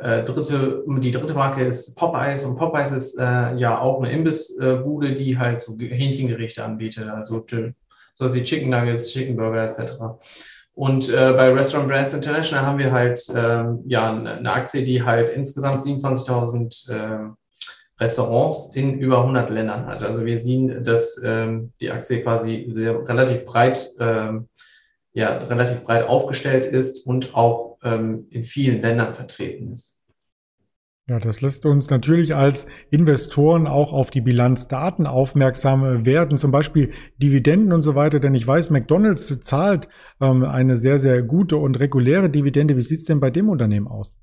äh, 0.00 0.24
dritte, 0.24 0.84
die 0.86 1.10
dritte 1.10 1.34
Marke 1.34 1.64
ist 1.64 1.96
Popeyes 1.96 2.44
und 2.44 2.56
Popeyes 2.56 2.92
ist 2.92 3.18
äh, 3.18 3.54
ja 3.56 3.78
auch 3.78 4.00
eine 4.00 4.12
Imbissbude, 4.12 5.12
die 5.12 5.38
halt 5.38 5.60
so 5.60 5.76
Hähnchengerichte 5.78 6.64
anbietet, 6.64 7.08
also 7.08 7.44
so 8.14 8.34
wie 8.34 8.42
Chicken 8.42 8.70
Nuggets, 8.70 9.12
Chicken 9.12 9.36
Burger 9.36 9.64
etc. 9.64 9.92
Und 10.74 11.08
äh, 11.10 11.32
bei 11.32 11.52
Restaurant 11.52 11.88
Brands 11.88 12.14
International 12.14 12.64
haben 12.64 12.78
wir 12.78 12.92
halt 12.92 13.20
ähm, 13.34 13.82
ja 13.86 14.12
eine 14.12 14.52
Aktie, 14.52 14.84
die 14.84 15.02
halt 15.02 15.30
insgesamt 15.30 15.82
27.000 15.82 17.34
Restaurants 18.00 18.74
in 18.74 18.98
über 18.98 19.18
100 19.18 19.50
Ländern 19.50 19.86
hat. 19.86 20.02
Also 20.02 20.24
wir 20.24 20.38
sehen, 20.38 20.84
dass 20.84 21.20
ähm, 21.24 21.72
die 21.80 21.90
Aktie 21.90 22.22
quasi 22.22 22.68
sehr 22.70 23.06
relativ 23.08 23.44
breit, 23.44 23.88
ähm, 23.98 24.48
ja, 25.18 25.36
relativ 25.36 25.82
breit 25.82 26.06
aufgestellt 26.06 26.64
ist 26.64 27.04
und 27.04 27.34
auch 27.34 27.78
ähm, 27.82 28.28
in 28.30 28.44
vielen 28.44 28.80
Ländern 28.80 29.14
vertreten 29.14 29.72
ist. 29.72 29.98
Ja, 31.08 31.18
das 31.18 31.40
lässt 31.40 31.66
uns 31.66 31.90
natürlich 31.90 32.36
als 32.36 32.68
Investoren 32.90 33.66
auch 33.66 33.92
auf 33.92 34.10
die 34.10 34.20
Bilanzdaten 34.20 35.08
aufmerksam 35.08 36.06
werden, 36.06 36.38
zum 36.38 36.52
Beispiel 36.52 36.92
Dividenden 37.16 37.72
und 37.72 37.82
so 37.82 37.96
weiter. 37.96 38.20
Denn 38.20 38.34
ich 38.36 38.46
weiß, 38.46 38.70
McDonald's 38.70 39.40
zahlt 39.40 39.88
ähm, 40.20 40.44
eine 40.44 40.76
sehr, 40.76 41.00
sehr 41.00 41.22
gute 41.22 41.56
und 41.56 41.80
reguläre 41.80 42.30
Dividende. 42.30 42.76
Wie 42.76 42.82
sieht's 42.82 43.06
denn 43.06 43.18
bei 43.18 43.30
dem 43.30 43.48
Unternehmen 43.48 43.88
aus? 43.88 44.20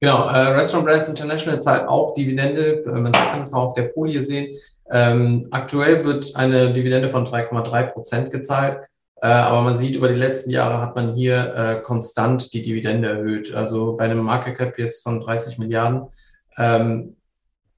Genau, 0.00 0.26
äh, 0.26 0.38
Restaurant 0.56 0.88
Brands 0.88 1.08
International 1.08 1.62
zahlt 1.62 1.86
auch 1.86 2.14
Dividende. 2.14 2.82
Äh, 2.84 2.90
man 2.90 3.12
kann 3.12 3.42
es 3.42 3.52
auch 3.52 3.66
auf 3.66 3.74
der 3.74 3.90
Folie 3.90 4.24
sehen. 4.24 4.56
Ähm, 4.90 5.46
aktuell 5.52 6.04
wird 6.04 6.34
eine 6.34 6.72
Dividende 6.72 7.08
von 7.08 7.26
3,3 7.26 7.92
Prozent 7.92 8.32
gezahlt. 8.32 8.80
Äh, 9.22 9.26
aber 9.26 9.62
man 9.62 9.76
sieht, 9.76 9.96
über 9.96 10.08
die 10.08 10.14
letzten 10.14 10.50
Jahre 10.50 10.80
hat 10.80 10.96
man 10.96 11.14
hier 11.14 11.54
äh, 11.54 11.82
konstant 11.82 12.54
die 12.54 12.62
Dividende 12.62 13.08
erhöht. 13.10 13.54
Also 13.54 13.96
bei 13.96 14.04
einem 14.04 14.20
Market 14.20 14.56
Cap 14.56 14.78
jetzt 14.78 15.02
von 15.02 15.20
30 15.20 15.58
Milliarden 15.58 16.08
ähm, 16.56 17.16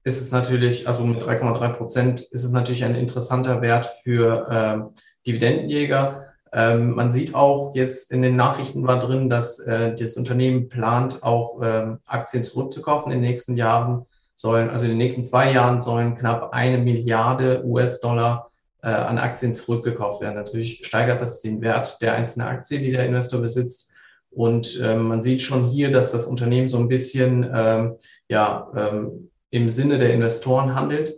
ist 0.05 0.21
es 0.21 0.31
natürlich, 0.31 0.87
also 0.87 1.03
mit 1.03 1.21
3,3 1.21 1.69
Prozent, 1.73 2.21
ist 2.21 2.43
es 2.43 2.51
natürlich 2.51 2.85
ein 2.85 2.95
interessanter 2.95 3.61
Wert 3.61 3.87
für 4.03 4.47
äh, 4.49 5.01
Dividendenjäger. 5.27 6.27
Ähm, 6.53 6.91
man 6.91 7.11
sieht 7.11 7.35
auch 7.35 7.73
jetzt 7.75 8.11
in 8.11 8.21
den 8.21 8.35
Nachrichten 8.35 8.85
war 8.85 8.99
drin, 8.99 9.29
dass 9.29 9.59
äh, 9.59 9.95
das 9.95 10.15
Unternehmen 10.17 10.69
plant, 10.69 11.23
auch 11.23 11.59
ähm, 11.61 11.99
Aktien 12.05 12.43
zurückzukaufen 12.43 13.11
in 13.11 13.21
den 13.21 13.29
nächsten 13.29 13.57
Jahren. 13.57 14.05
Sollen, 14.35 14.69
also 14.69 14.85
in 14.85 14.91
den 14.91 14.97
nächsten 14.97 15.23
zwei 15.23 15.51
Jahren 15.51 15.81
sollen 15.81 16.15
knapp 16.15 16.53
eine 16.53 16.77
Milliarde 16.77 17.63
US-Dollar 17.65 18.49
äh, 18.83 18.87
an 18.89 19.17
Aktien 19.17 19.55
zurückgekauft 19.55 20.21
werden. 20.21 20.35
Natürlich 20.35 20.85
steigert 20.85 21.21
das 21.21 21.39
den 21.39 21.61
Wert 21.61 22.01
der 22.01 22.13
einzelnen 22.13 22.47
Aktie, 22.47 22.79
die 22.79 22.91
der 22.91 23.05
Investor 23.05 23.41
besitzt. 23.41 23.91
Und 24.29 24.79
ähm, 24.83 25.07
man 25.07 25.23
sieht 25.23 25.41
schon 25.41 25.69
hier, 25.69 25.91
dass 25.91 26.11
das 26.11 26.27
Unternehmen 26.27 26.69
so 26.69 26.79
ein 26.79 26.87
bisschen 26.87 27.49
ähm, 27.53 27.95
ja, 28.27 28.71
ähm, 28.75 29.29
im 29.51 29.69
Sinne 29.69 29.97
der 29.99 30.13
Investoren 30.13 30.75
handelt. 30.75 31.15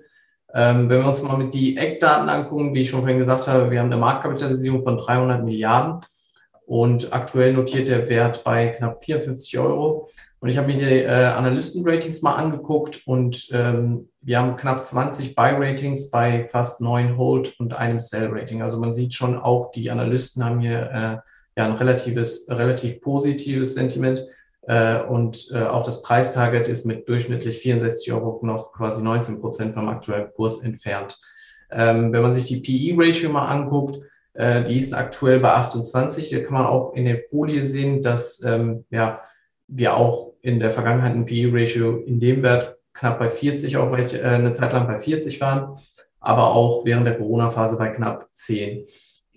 Ähm, 0.54 0.90
wenn 0.90 1.02
wir 1.02 1.08
uns 1.08 1.24
mal 1.24 1.38
mit 1.38 1.54
die 1.54 1.78
Eckdaten 1.78 2.30
angucken, 2.30 2.74
wie 2.74 2.82
ich 2.82 2.90
schon 2.90 3.02
vorhin 3.02 3.18
gesagt 3.18 3.48
habe, 3.48 3.72
wir 3.72 3.80
haben 3.80 3.92
eine 3.92 3.98
Marktkapitalisierung 3.98 4.84
von 4.84 4.98
300 4.98 5.44
Milliarden 5.44 6.02
und 6.66 7.14
aktuell 7.14 7.54
notiert 7.54 7.88
der 7.88 8.10
Wert 8.10 8.44
bei 8.44 8.70
knapp 8.70 9.04
54 9.04 9.58
Euro. 9.60 10.10
Und 10.46 10.52
ich 10.52 10.60
habe 10.60 10.68
mir 10.68 10.78
die 10.78 11.02
äh, 11.02 11.08
Analysten-Ratings 11.08 12.22
mal 12.22 12.36
angeguckt 12.36 13.02
und 13.08 13.48
ähm, 13.52 14.10
wir 14.22 14.38
haben 14.38 14.56
knapp 14.58 14.86
20 14.86 15.34
Buy-Ratings 15.34 16.12
bei 16.12 16.48
fast 16.50 16.82
neun 16.82 17.18
Hold 17.18 17.60
und 17.60 17.74
einem 17.74 18.00
Sell-Rating. 18.00 18.62
Also 18.62 18.78
man 18.78 18.94
sieht 18.94 19.16
schon 19.16 19.40
auch, 19.40 19.72
die 19.72 19.90
Analysten 19.90 20.46
haben 20.46 20.60
hier 20.60 20.82
äh, 20.92 21.60
ja 21.60 21.66
ein 21.66 21.72
relatives, 21.72 22.46
relativ 22.48 23.02
positives 23.02 23.74
Sentiment. 23.74 24.24
Äh, 24.68 25.02
und 25.02 25.50
äh, 25.52 25.64
auch 25.64 25.82
das 25.82 26.04
Preistarget 26.04 26.68
ist 26.68 26.86
mit 26.86 27.10
durchschnittlich 27.10 27.58
64 27.58 28.14
Euro 28.14 28.40
noch 28.46 28.72
quasi 28.72 29.02
19 29.02 29.42
Prozent 29.42 29.74
vom 29.74 29.90
aktuellen 29.90 30.32
Kurs 30.36 30.62
entfernt. 30.62 31.18
Ähm, 31.72 32.14
wenn 32.14 32.22
man 32.22 32.34
sich 32.34 32.46
die 32.46 32.62
PE-Ratio 32.62 33.32
mal 33.32 33.48
anguckt, 33.48 33.98
äh, 34.36 34.64
die 34.64 34.78
ist 34.78 34.94
aktuell 34.94 35.40
bei 35.40 35.54
28. 35.54 36.30
Da 36.30 36.40
kann 36.42 36.54
man 36.54 36.68
auch 36.68 36.94
in 36.94 37.06
der 37.06 37.24
Folie 37.32 37.66
sehen, 37.66 38.04
dass 38.04 38.44
ähm, 38.44 38.86
ja, 38.92 39.22
wir 39.68 39.98
auch 39.98 40.25
in 40.46 40.60
der 40.60 40.70
Vergangenheit 40.70 41.16
ein 41.16 41.26
PE-Ratio 41.26 42.04
in 42.06 42.20
dem 42.20 42.44
Wert 42.44 42.78
knapp 42.94 43.18
bei 43.18 43.30
40, 43.30 43.78
auch 43.78 43.92
weil 43.92 44.06
ich 44.06 44.14
äh, 44.14 44.22
eine 44.22 44.54
Zeit 44.54 44.74
lang 44.74 44.86
bei 44.86 44.98
40 44.98 45.42
waren, 45.42 45.78
aber 46.20 46.52
auch 46.52 46.86
während 46.86 47.08
der 47.08 47.18
Corona-Phase 47.18 47.78
bei 47.78 47.90
knapp 47.90 48.30
10. 48.34 48.86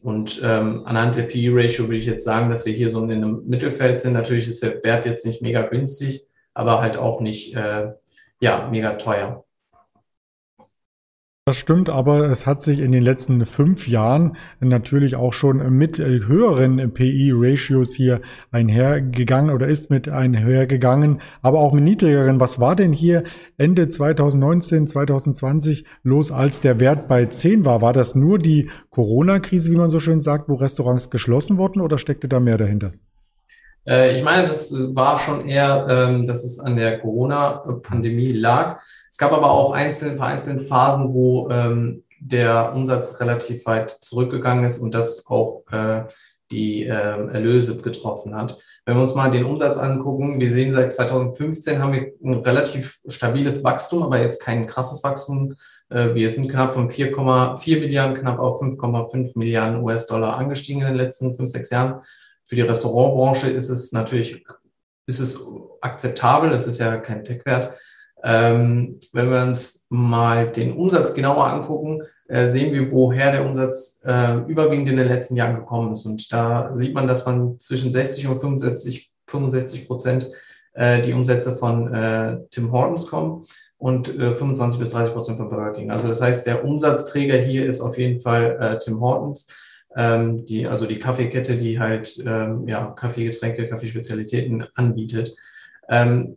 Und 0.03 0.41
ähm, 0.45 0.83
anhand 0.85 1.17
der 1.17 1.23
PE-Ratio 1.23 1.87
würde 1.87 1.97
ich 1.97 2.07
jetzt 2.07 2.25
sagen, 2.25 2.51
dass 2.51 2.67
wir 2.67 2.73
hier 2.75 2.91
so 2.91 3.03
in 3.03 3.11
einem 3.11 3.43
Mittelfeld 3.47 3.99
sind. 3.99 4.13
Natürlich 4.13 4.49
ist 4.49 4.63
der 4.63 4.85
Wert 4.85 5.07
jetzt 5.07 5.27
nicht 5.27 5.43
mega 5.43 5.63
günstig, 5.63 6.27
aber 6.55 6.81
halt 6.81 6.99
auch 6.99 7.21
nicht 7.21 7.57
äh, 7.57 7.93
ja, 8.41 8.69
mega 8.71 8.95
teuer. 8.95 9.45
Das 11.49 11.57
stimmt, 11.57 11.89
aber 11.89 12.29
es 12.31 12.45
hat 12.45 12.61
sich 12.61 12.79
in 12.79 12.93
den 12.93 13.03
letzten 13.03 13.47
fünf 13.47 13.89
Jahren 13.89 14.37
natürlich 14.61 15.17
auch 15.17 15.33
schon 15.33 15.67
mit 15.71 15.99
höheren 15.99 16.93
PI-Ratios 16.93 17.95
hier 17.95 18.21
einhergegangen 18.51 19.55
oder 19.55 19.67
ist 19.67 19.89
mit 19.89 20.11
einhergegangen, 20.11 21.23
aber 21.41 21.61
auch 21.61 21.73
mit 21.73 21.85
niedrigeren. 21.85 22.39
Was 22.39 22.61
war 22.61 22.77
denn 22.77 22.93
hier 22.93 23.25
Ende 23.57 23.89
2019, 23.89 24.89
2020 24.89 25.87
los, 26.03 26.33
als 26.33 26.61
der 26.61 26.81
Wert 26.81 27.09
bei 27.09 27.25
10 27.25 27.65
war? 27.65 27.81
War 27.81 27.95
das 27.95 28.15
nur 28.15 28.39
die 28.39 28.69
Corona-Krise, 28.91 29.71
wie 29.71 29.77
man 29.77 29.89
so 29.89 30.01
schön 30.01 30.21
sagt, 30.21 30.51
wo 30.51 30.57
Restaurants 30.57 31.09
geschlossen 31.09 31.57
wurden 31.57 31.81
oder 31.81 31.97
steckte 31.97 32.29
da 32.29 32.41
mehr 32.41 32.59
dahinter? 32.59 32.93
Äh, 33.87 34.19
ich 34.19 34.23
meine, 34.23 34.47
das 34.47 34.71
war 34.95 35.17
schon 35.17 35.49
eher, 35.49 35.87
ähm, 35.89 36.27
dass 36.27 36.45
es 36.45 36.61
an 36.61 36.77
der 36.77 36.99
Corona-Pandemie 36.99 38.33
lag. 38.33 38.83
Es 39.19 39.21
gab 39.21 39.33
aber 39.33 39.51
auch 39.51 39.73
einzelne, 39.73 40.17
vereinzelte 40.17 40.65
Phasen, 40.65 41.13
wo 41.13 41.51
ähm, 41.51 42.05
der 42.21 42.73
Umsatz 42.73 43.19
relativ 43.19 43.67
weit 43.67 43.91
zurückgegangen 43.91 44.65
ist 44.65 44.79
und 44.79 44.95
das 44.95 45.27
auch 45.27 45.65
äh, 45.73 46.05
die 46.53 46.85
äh, 46.85 46.93
Erlöse 46.93 47.77
getroffen 47.79 48.37
hat. 48.37 48.57
Wenn 48.87 48.95
wir 48.95 49.03
uns 49.03 49.17
mal 49.17 49.33
den 49.33 49.45
Umsatz 49.45 49.77
angucken, 49.77 50.39
wir 50.39 50.53
sehen 50.53 50.73
seit 50.73 50.93
2015 50.93 51.83
haben 51.83 51.95
wir 51.95 52.13
ein 52.23 52.35
relativ 52.45 53.01
stabiles 53.09 53.65
Wachstum, 53.65 54.05
aber 54.05 54.21
jetzt 54.21 54.41
kein 54.41 54.69
krasses 54.69 55.03
Wachstum. 55.03 55.57
Äh, 55.89 56.15
wir 56.15 56.31
sind 56.31 56.49
knapp 56.49 56.75
von 56.75 56.89
4,4 56.89 57.81
Milliarden 57.81 58.19
knapp 58.19 58.39
auf 58.39 58.63
5,5 58.63 59.37
Milliarden 59.37 59.83
US-Dollar 59.83 60.37
angestiegen 60.37 60.83
in 60.83 60.89
den 60.91 60.97
letzten 60.97 61.35
fünf, 61.35 61.51
sechs 61.51 61.71
Jahren. 61.71 62.03
Für 62.45 62.55
die 62.55 62.63
Restaurantbranche 62.63 63.51
ist 63.51 63.69
es 63.69 63.91
natürlich, 63.91 64.45
ist 65.07 65.19
es 65.19 65.41
akzeptabel, 65.81 66.53
es 66.53 66.69
ist 66.69 66.79
ja 66.79 66.99
kein 66.99 67.25
Tech-Wert. 67.25 67.77
Ähm, 68.23 68.99
wenn 69.13 69.31
wir 69.31 69.43
uns 69.43 69.87
mal 69.91 70.51
den 70.51 70.73
Umsatz 70.73 71.15
genauer 71.15 71.47
angucken, 71.47 72.03
äh, 72.29 72.47
sehen 72.47 72.73
wir, 72.73 72.91
woher 72.91 73.33
der 73.33 73.45
Umsatz 73.45 74.03
äh, 74.05 74.39
überwiegend 74.47 74.89
in 74.89 74.97
den 74.97 75.09
letzten 75.09 75.37
Jahren 75.37 75.57
gekommen 75.57 75.93
ist. 75.93 76.05
Und 76.05 76.33
da 76.33 76.75
sieht 76.75 76.95
man, 76.95 77.07
dass 77.07 77.25
man 77.27 77.59
zwischen 77.59 77.93
60 77.93 78.29
und 78.29 78.41
65, 78.41 79.11
65 79.27 79.87
Prozent 79.87 80.31
äh, 80.75 81.01
die 81.01 81.13
Umsätze 81.13 81.57
von 81.57 81.95
äh, 81.95 82.39
Tim 82.51 82.73
Hortons 82.73 83.07
kommen 83.07 83.47
und 83.79 84.09
25 84.09 84.79
äh, 84.79 84.83
bis 84.83 84.91
30 84.91 85.15
Prozent 85.15 85.39
von 85.39 85.49
Burger 85.49 85.73
King. 85.73 85.91
Also 85.91 86.09
das 86.09 86.21
heißt, 86.21 86.47
der 86.47 86.65
Umsatzträger 86.65 87.39
hier 87.39 87.67
ist 87.67 87.81
auf 87.81 87.97
jeden 87.97 88.21
Fall 88.21 88.59
äh, 88.61 88.79
Tim 88.79 89.01
Hortons 89.01 89.47
ähm, 89.97 90.45
die, 90.45 90.67
also 90.67 90.87
die 90.87 90.99
Kaffeekette, 90.99 91.57
die 91.57 91.79
halt 91.79 92.23
ähm, 92.25 92.69
ja, 92.69 92.87
Kaffeegetränke, 92.87 93.69
Kaffeespezialitäten 93.69 94.65
anbietet. 94.75 95.35
Ähm, 95.89 96.37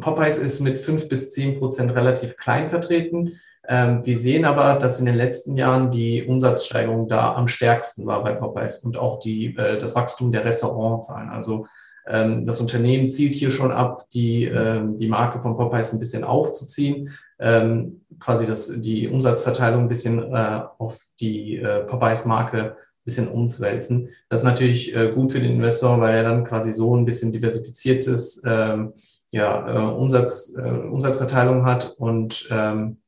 Popeyes 0.00 0.38
ist 0.38 0.60
mit 0.60 0.78
fünf 0.78 1.08
bis 1.08 1.30
zehn 1.30 1.58
Prozent 1.58 1.94
relativ 1.94 2.36
klein 2.36 2.68
vertreten. 2.68 3.38
Ähm, 3.68 4.04
wir 4.04 4.18
sehen 4.18 4.44
aber, 4.44 4.78
dass 4.78 4.98
in 4.98 5.06
den 5.06 5.14
letzten 5.14 5.56
Jahren 5.56 5.90
die 5.90 6.24
Umsatzsteigerung 6.24 7.08
da 7.08 7.34
am 7.34 7.46
stärksten 7.46 8.06
war 8.06 8.22
bei 8.22 8.32
Popeyes 8.32 8.78
und 8.78 8.98
auch 8.98 9.20
die, 9.20 9.56
äh, 9.56 9.78
das 9.78 9.94
Wachstum 9.94 10.32
der 10.32 10.44
Restaurantzahlen. 10.44 11.28
Also 11.28 11.66
ähm, 12.06 12.44
das 12.44 12.60
Unternehmen 12.60 13.06
zielt 13.06 13.34
hier 13.34 13.50
schon 13.50 13.70
ab, 13.70 14.06
die, 14.12 14.44
ähm, 14.44 14.98
die 14.98 15.08
Marke 15.08 15.40
von 15.40 15.56
Popeyes 15.56 15.92
ein 15.92 16.00
bisschen 16.00 16.24
aufzuziehen, 16.24 17.10
ähm, 17.38 18.00
quasi 18.18 18.44
das, 18.46 18.72
die 18.80 19.08
Umsatzverteilung 19.08 19.82
ein 19.82 19.88
bisschen 19.88 20.34
äh, 20.34 20.62
auf 20.78 20.98
die 21.20 21.56
äh, 21.56 21.84
Popeyes-Marke 21.84 22.76
bisschen 23.04 23.28
umzuwälzen. 23.28 24.10
Das 24.28 24.40
ist 24.40 24.44
natürlich 24.44 24.94
äh, 24.94 25.12
gut 25.12 25.32
für 25.32 25.40
den 25.40 25.52
Investor, 25.52 26.00
weil 26.00 26.14
er 26.14 26.22
dann 26.22 26.44
quasi 26.44 26.72
so 26.72 26.96
ein 26.96 27.04
bisschen 27.04 27.32
diversifiziertes 27.32 28.42
ähm, 28.46 28.92
ja, 29.30 29.68
äh, 29.68 29.94
Umsatz, 29.94 30.54
äh, 30.56 30.60
Umsatzverteilung 30.60 31.64
hat 31.64 31.94
und 31.98 32.48
ähm, 32.50 32.98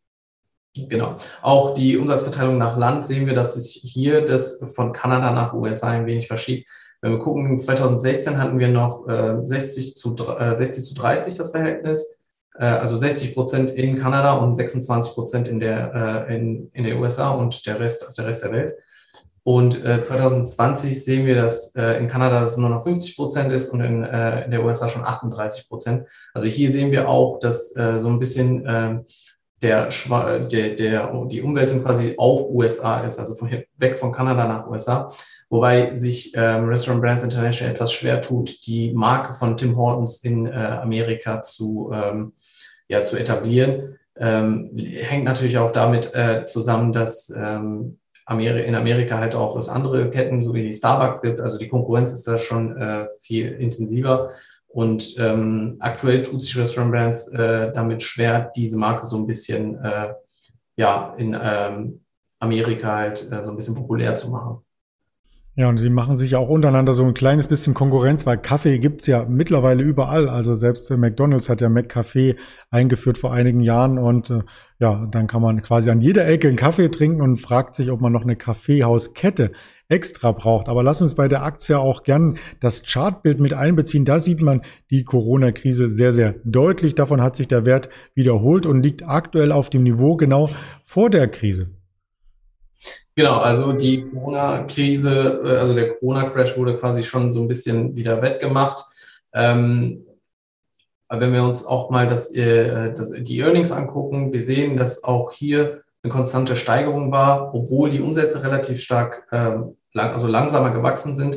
Genau. 0.75 1.19
Auch 1.43 1.75
die 1.75 1.99
Umsatzverteilung 1.99 2.57
nach 2.57 2.79
Land 2.79 3.07
sehen 3.07 3.27
wir, 3.27 3.35
dass 3.35 3.55
sich 3.55 3.83
hier 3.83 4.25
das 4.25 4.59
von 4.75 4.93
Kanada 4.93 5.31
nach 5.31 5.53
USA 5.53 5.91
ein 5.91 6.07
wenig 6.07 6.27
verschiebt. 6.27 6.67
Wenn 7.03 7.13
wir 7.13 7.19
gucken, 7.19 7.59
2016 7.59 8.39
hatten 8.39 8.59
wir 8.59 8.69
noch 8.69 9.07
äh, 9.07 9.45
60, 9.45 9.97
zu, 9.97 10.17
äh, 10.39 10.57
60 10.57 10.85
zu 10.85 10.95
30 10.95 11.35
das 11.37 11.51
Verhältnis. 11.51 12.17
Äh, 12.55 12.65
also 12.65 12.97
60 12.97 13.35
Prozent 13.35 13.71
in 13.71 13.99
Kanada 13.99 14.35
und 14.35 14.55
26 14.55 15.13
Prozent 15.13 15.49
in 15.49 15.61
der, 15.61 16.27
äh, 16.29 16.37
in, 16.37 16.71
in 16.73 16.85
der 16.85 16.99
USA 16.99 17.33
und 17.33 17.67
der 17.67 17.79
Rest 17.79 18.09
auf 18.09 18.15
der 18.15 18.27
Rest 18.27 18.43
der 18.43 18.53
Welt. 18.53 18.75
Und 19.45 19.85
äh, 19.85 20.03
2020 20.03 21.05
sehen 21.05 21.27
wir, 21.27 21.35
dass 21.35 21.75
äh, 21.75 21.99
in 21.99 22.07
Kanada 22.07 22.41
das 22.41 22.57
nur 22.57 22.69
noch 22.69 22.85
50 22.85 23.17
Prozent 23.17 23.53
ist 23.53 23.71
und 23.71 23.81
in, 23.81 24.05
äh, 24.05 24.45
in 24.45 24.53
der 24.53 24.65
USA 24.65 24.87
schon 24.87 25.05
38 25.05 25.69
Prozent. 25.69 26.07
Also 26.33 26.47
hier 26.47 26.71
sehen 26.71 26.93
wir 26.93 27.09
auch, 27.09 27.41
dass 27.41 27.75
äh, 27.75 28.01
so 28.01 28.09
ein 28.09 28.21
bisschen 28.21 28.65
äh, 28.65 29.01
der, 29.63 29.89
der, 30.49 30.75
der, 30.75 31.27
die 31.27 31.43
Umwälzung 31.43 31.83
quasi 31.83 32.15
auf 32.19 32.51
USA 32.51 33.01
ist, 33.01 33.19
also 33.19 33.35
von, 33.35 33.51
weg 33.77 33.97
von 33.97 34.13
Kanada 34.13 34.47
nach 34.47 34.67
USA. 34.67 35.13
Wobei 35.51 35.95
sich 35.95 36.33
ähm, 36.35 36.67
Restaurant 36.67 37.03
Brands 37.03 37.23
International 37.23 37.75
etwas 37.75 37.93
schwer 37.93 38.21
tut, 38.21 38.67
die 38.67 38.93
Marke 38.93 39.33
von 39.35 39.57
Tim 39.57 39.77
Hortons 39.77 40.19
in 40.25 40.47
äh, 40.47 40.51
Amerika 40.51 41.43
zu, 41.43 41.91
ähm, 41.93 42.33
ja, 42.89 43.03
zu 43.03 43.17
etablieren. 43.17 43.99
Ähm, 44.17 44.71
hängt 44.77 45.25
natürlich 45.25 45.59
auch 45.59 45.73
damit 45.73 46.15
äh, 46.15 46.45
zusammen, 46.45 46.93
dass 46.93 47.31
ähm, 47.31 47.99
in 48.29 48.75
Amerika 48.75 49.19
halt 49.19 49.35
auch 49.35 49.57
es 49.57 49.69
andere 49.69 50.11
Ketten, 50.11 50.43
so 50.43 50.55
wie 50.55 50.62
die 50.62 50.73
Starbucks 50.73 51.23
gibt. 51.23 51.41
Also 51.41 51.59
die 51.59 51.69
Konkurrenz 51.69 52.12
ist 52.12 52.26
da 52.26 52.38
schon 52.38 52.76
äh, 52.76 53.07
viel 53.21 53.52
intensiver. 53.52 54.31
Und 54.69 55.19
ähm, 55.19 55.76
aktuell 55.81 56.23
tut 56.23 56.43
sich 56.43 56.57
Restaurant 56.57 56.93
Brands 56.93 57.29
äh, 57.29 57.73
damit 57.73 58.02
schwer, 58.02 58.50
diese 58.57 58.79
Marke 58.79 59.07
so 59.07 59.17
ein 59.17 59.26
bisschen 59.26 59.83
äh, 59.85 60.14
ja, 60.76 61.14
in 61.19 61.38
ähm, 61.41 62.00
Amerika 62.38 62.97
halt 62.97 63.31
äh, 63.31 63.45
so 63.45 63.50
ein 63.50 63.57
bisschen 63.57 63.75
populär 63.75 64.17
zu 64.17 64.31
machen. 64.31 64.64
Ja, 65.55 65.69
und 65.69 65.77
sie 65.77 65.91
machen 65.91 66.17
sich 66.17 66.35
auch 66.35 66.49
untereinander 66.49 66.95
so 66.95 67.05
ein 67.05 67.13
kleines 67.13 67.47
bisschen 67.47 67.75
Konkurrenz, 67.75 68.25
weil 68.25 68.39
Kaffee 68.39 68.79
gibt's 68.79 69.07
ja 69.07 69.27
mittlerweile 69.29 69.83
überall. 69.83 70.31
Also 70.31 70.55
selbst 70.55 70.91
McDonald's 70.91 71.51
hat 71.51 71.61
ja 71.61 71.69
McCafé 71.69 72.37
eingeführt 72.71 73.19
vor 73.19 73.35
einigen 73.35 73.61
Jahren 73.61 73.99
und 73.99 74.31
äh, 74.31 74.41
ja, 74.79 75.07
dann 75.11 75.27
kann 75.27 75.43
man 75.43 75.61
quasi 75.61 75.91
an 75.91 76.01
jeder 76.01 76.27
Ecke 76.27 76.49
einen 76.49 76.57
Kaffee 76.57 76.89
trinken 76.89 77.21
und 77.21 77.37
fragt 77.37 77.75
sich, 77.75 77.91
ob 77.91 78.01
man 78.01 78.13
noch 78.13 78.23
eine 78.23 78.35
Kaffeehauskette 78.35 79.53
extra 79.91 80.33
braucht. 80.33 80.71
Aber 80.71 80.83
lass 80.83 81.03
uns 81.03 81.17
bei 81.17 81.29
der 81.29 81.43
Aktie 81.43 81.79
auch 81.79 82.03
gern 82.03 82.39
das 82.61 82.83
Chartbild 82.83 83.39
mit 83.39 83.53
einbeziehen. 83.53 84.07
Da 84.07 84.21
sieht 84.21 84.41
man 84.41 84.63
die 84.91 85.05
Corona-Krise 85.05 85.91
sehr, 85.91 86.13
sehr 86.13 86.37
deutlich. 86.45 86.95
Davon 86.95 87.23
hat 87.23 87.37
sich 87.37 87.47
der 87.47 87.67
Wert 87.67 87.91
wiederholt 88.15 88.65
und 88.65 88.83
liegt 88.83 89.07
aktuell 89.07 89.53
auf 89.53 89.69
dem 89.69 89.83
Niveau 89.83 90.17
genau 90.17 90.49
vor 90.83 91.11
der 91.11 91.29
Krise. 91.29 91.69
Genau, 93.14 93.38
also 93.38 93.73
die 93.73 94.09
Corona-Krise, 94.09 95.42
äh, 95.45 95.57
also 95.57 95.75
der 95.75 95.95
Corona-Crash 95.95 96.57
wurde 96.57 96.78
quasi 96.78 97.02
schon 97.02 97.33
so 97.33 97.42
ein 97.42 97.49
bisschen 97.49 97.95
wieder 97.95 98.23
wettgemacht. 98.23 98.85
Ähm, 99.35 100.07
wenn 101.09 101.33
wir 101.33 101.42
uns 101.42 101.66
auch 101.66 101.90
mal 101.90 102.09
das, 102.09 102.35
äh, 102.35 102.95
das, 102.95 103.12
die 103.12 103.40
Earnings 103.40 103.71
angucken, 103.71 104.33
wir 104.33 104.42
sehen, 104.42 104.78
dass 104.78 105.04
auch 105.04 105.33
hier 105.33 105.83
eine 106.02 106.12
konstante 106.12 106.57
Steigerung 106.57 107.12
war, 107.12 107.54
obwohl 107.54 107.90
die 107.90 108.00
Umsätze 108.00 108.42
relativ 108.42 108.81
stark, 108.81 109.26
ähm, 109.31 109.76
lang, 109.92 110.12
also 110.12 110.26
langsamer 110.26 110.71
gewachsen 110.71 111.14
sind. 111.14 111.37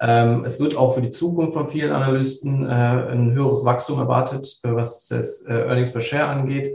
Ähm, 0.00 0.44
es 0.44 0.58
wird 0.58 0.76
auch 0.76 0.94
für 0.94 1.00
die 1.00 1.10
Zukunft 1.10 1.54
von 1.54 1.68
vielen 1.68 1.92
Analysten 1.92 2.66
äh, 2.66 2.68
ein 2.68 3.32
höheres 3.32 3.64
Wachstum 3.64 4.00
erwartet, 4.00 4.58
äh, 4.64 4.74
was 4.74 5.06
das 5.06 5.42
äh, 5.42 5.52
Earnings 5.52 5.92
per 5.92 6.00
Share 6.00 6.26
angeht. 6.26 6.68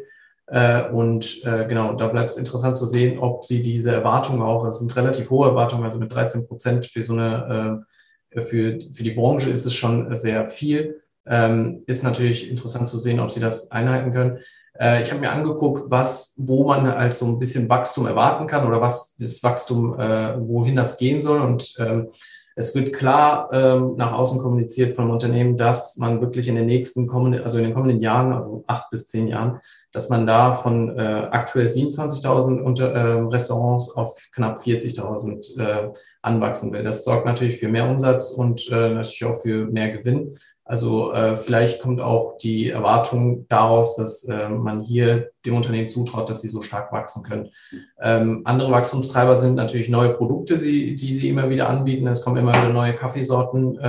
Äh, 0.47 0.89
und 0.89 1.45
äh, 1.45 1.65
genau, 1.67 1.93
da 1.93 2.07
bleibt 2.07 2.29
es 2.29 2.37
interessant 2.37 2.77
zu 2.77 2.87
sehen, 2.87 3.19
ob 3.19 3.43
sie 3.43 3.61
diese 3.61 3.91
Erwartungen 3.91 4.41
auch, 4.41 4.63
das 4.63 4.79
sind 4.79 4.95
relativ 4.95 5.29
hohe 5.29 5.49
Erwartungen, 5.49 5.83
also 5.83 5.99
mit 5.99 6.13
13 6.13 6.47
Prozent 6.47 6.85
für 6.85 7.03
so 7.03 7.13
eine, 7.13 7.83
äh, 8.31 8.41
für, 8.41 8.79
für 8.91 9.03
die 9.03 9.11
Branche 9.11 9.49
ist 9.49 9.65
es 9.65 9.73
schon 9.73 10.15
sehr 10.15 10.45
viel. 10.45 11.01
Ähm, 11.25 11.83
ist 11.87 12.03
natürlich 12.03 12.49
interessant 12.49 12.87
zu 12.87 12.97
sehen, 12.97 13.19
ob 13.19 13.33
sie 13.33 13.41
das 13.41 13.71
einhalten 13.71 14.13
können. 14.13 14.39
Äh, 14.79 15.01
ich 15.01 15.11
habe 15.11 15.19
mir 15.19 15.31
angeguckt, 15.31 15.91
was, 15.91 16.33
wo 16.37 16.65
man 16.65 16.87
als 16.87 17.19
so 17.19 17.25
ein 17.25 17.39
bisschen 17.39 17.67
Wachstum 17.67 18.05
erwarten 18.05 18.47
kann 18.47 18.65
oder 18.65 18.79
was 18.79 19.15
das 19.17 19.43
Wachstum, 19.43 19.99
äh, 19.99 20.35
wohin 20.39 20.77
das 20.77 20.97
gehen 20.97 21.21
soll. 21.21 21.41
Und 21.41 21.75
ähm, 21.79 22.11
es 22.55 22.73
wird 22.75 22.93
klar 22.93 23.49
ähm, 23.51 23.95
nach 23.97 24.13
außen 24.13 24.39
kommuniziert 24.39 24.95
vom 24.95 25.09
Unternehmen, 25.09 25.57
dass 25.57 25.97
man 25.97 26.21
wirklich 26.21 26.47
in 26.47 26.55
den 26.55 26.65
nächsten 26.65 27.07
kommenden, 27.07 27.43
also 27.43 27.57
in 27.57 27.65
den 27.65 27.73
kommenden 27.73 28.01
Jahren, 28.01 28.33
also 28.33 28.63
acht 28.67 28.89
bis 28.89 29.07
zehn 29.07 29.27
Jahren, 29.27 29.59
dass 29.97 30.09
man 30.09 30.27
da 30.27 30.53
von 30.53 30.95
äh, 30.95 31.27
aktuell 31.31 31.65
27.000 31.65 32.83
äh, 32.83 32.99
Restaurants 33.33 33.89
auf 33.95 34.15
knapp 34.31 34.59
40.000 34.59 35.59
äh, 35.59 35.91
anwachsen 36.21 36.71
will. 36.71 36.83
Das 36.83 37.03
sorgt 37.03 37.25
natürlich 37.25 37.57
für 37.57 37.67
mehr 37.67 37.89
Umsatz 37.89 38.29
und 38.29 38.69
äh, 38.69 38.93
natürlich 38.93 39.25
auch 39.25 39.41
für 39.41 39.65
mehr 39.65 39.89
Gewinn. 39.89 40.37
Also 40.65 41.13
äh, 41.13 41.35
vielleicht 41.35 41.81
kommt 41.81 41.99
auch 41.99 42.37
die 42.37 42.69
Erwartung 42.69 43.47
daraus, 43.49 43.95
dass 43.95 44.23
äh, 44.25 44.49
man 44.49 44.81
hier 44.81 45.31
dem 45.43 45.55
Unternehmen 45.55 45.89
zutraut, 45.89 46.29
dass 46.29 46.41
sie 46.41 46.49
so 46.49 46.61
stark 46.61 46.91
wachsen 46.91 47.23
können. 47.23 47.49
Ähm, 47.99 48.43
andere 48.45 48.69
Wachstumstreiber 48.69 49.35
sind 49.35 49.55
natürlich 49.55 49.89
neue 49.89 50.13
Produkte, 50.13 50.59
die, 50.59 50.95
die 50.95 51.15
sie 51.15 51.27
immer 51.27 51.49
wieder 51.49 51.69
anbieten. 51.69 52.05
Es 52.05 52.21
kommen 52.21 52.37
immer 52.37 52.51
wieder 52.51 52.69
neue 52.69 52.93
Kaffeesorten 52.93 53.79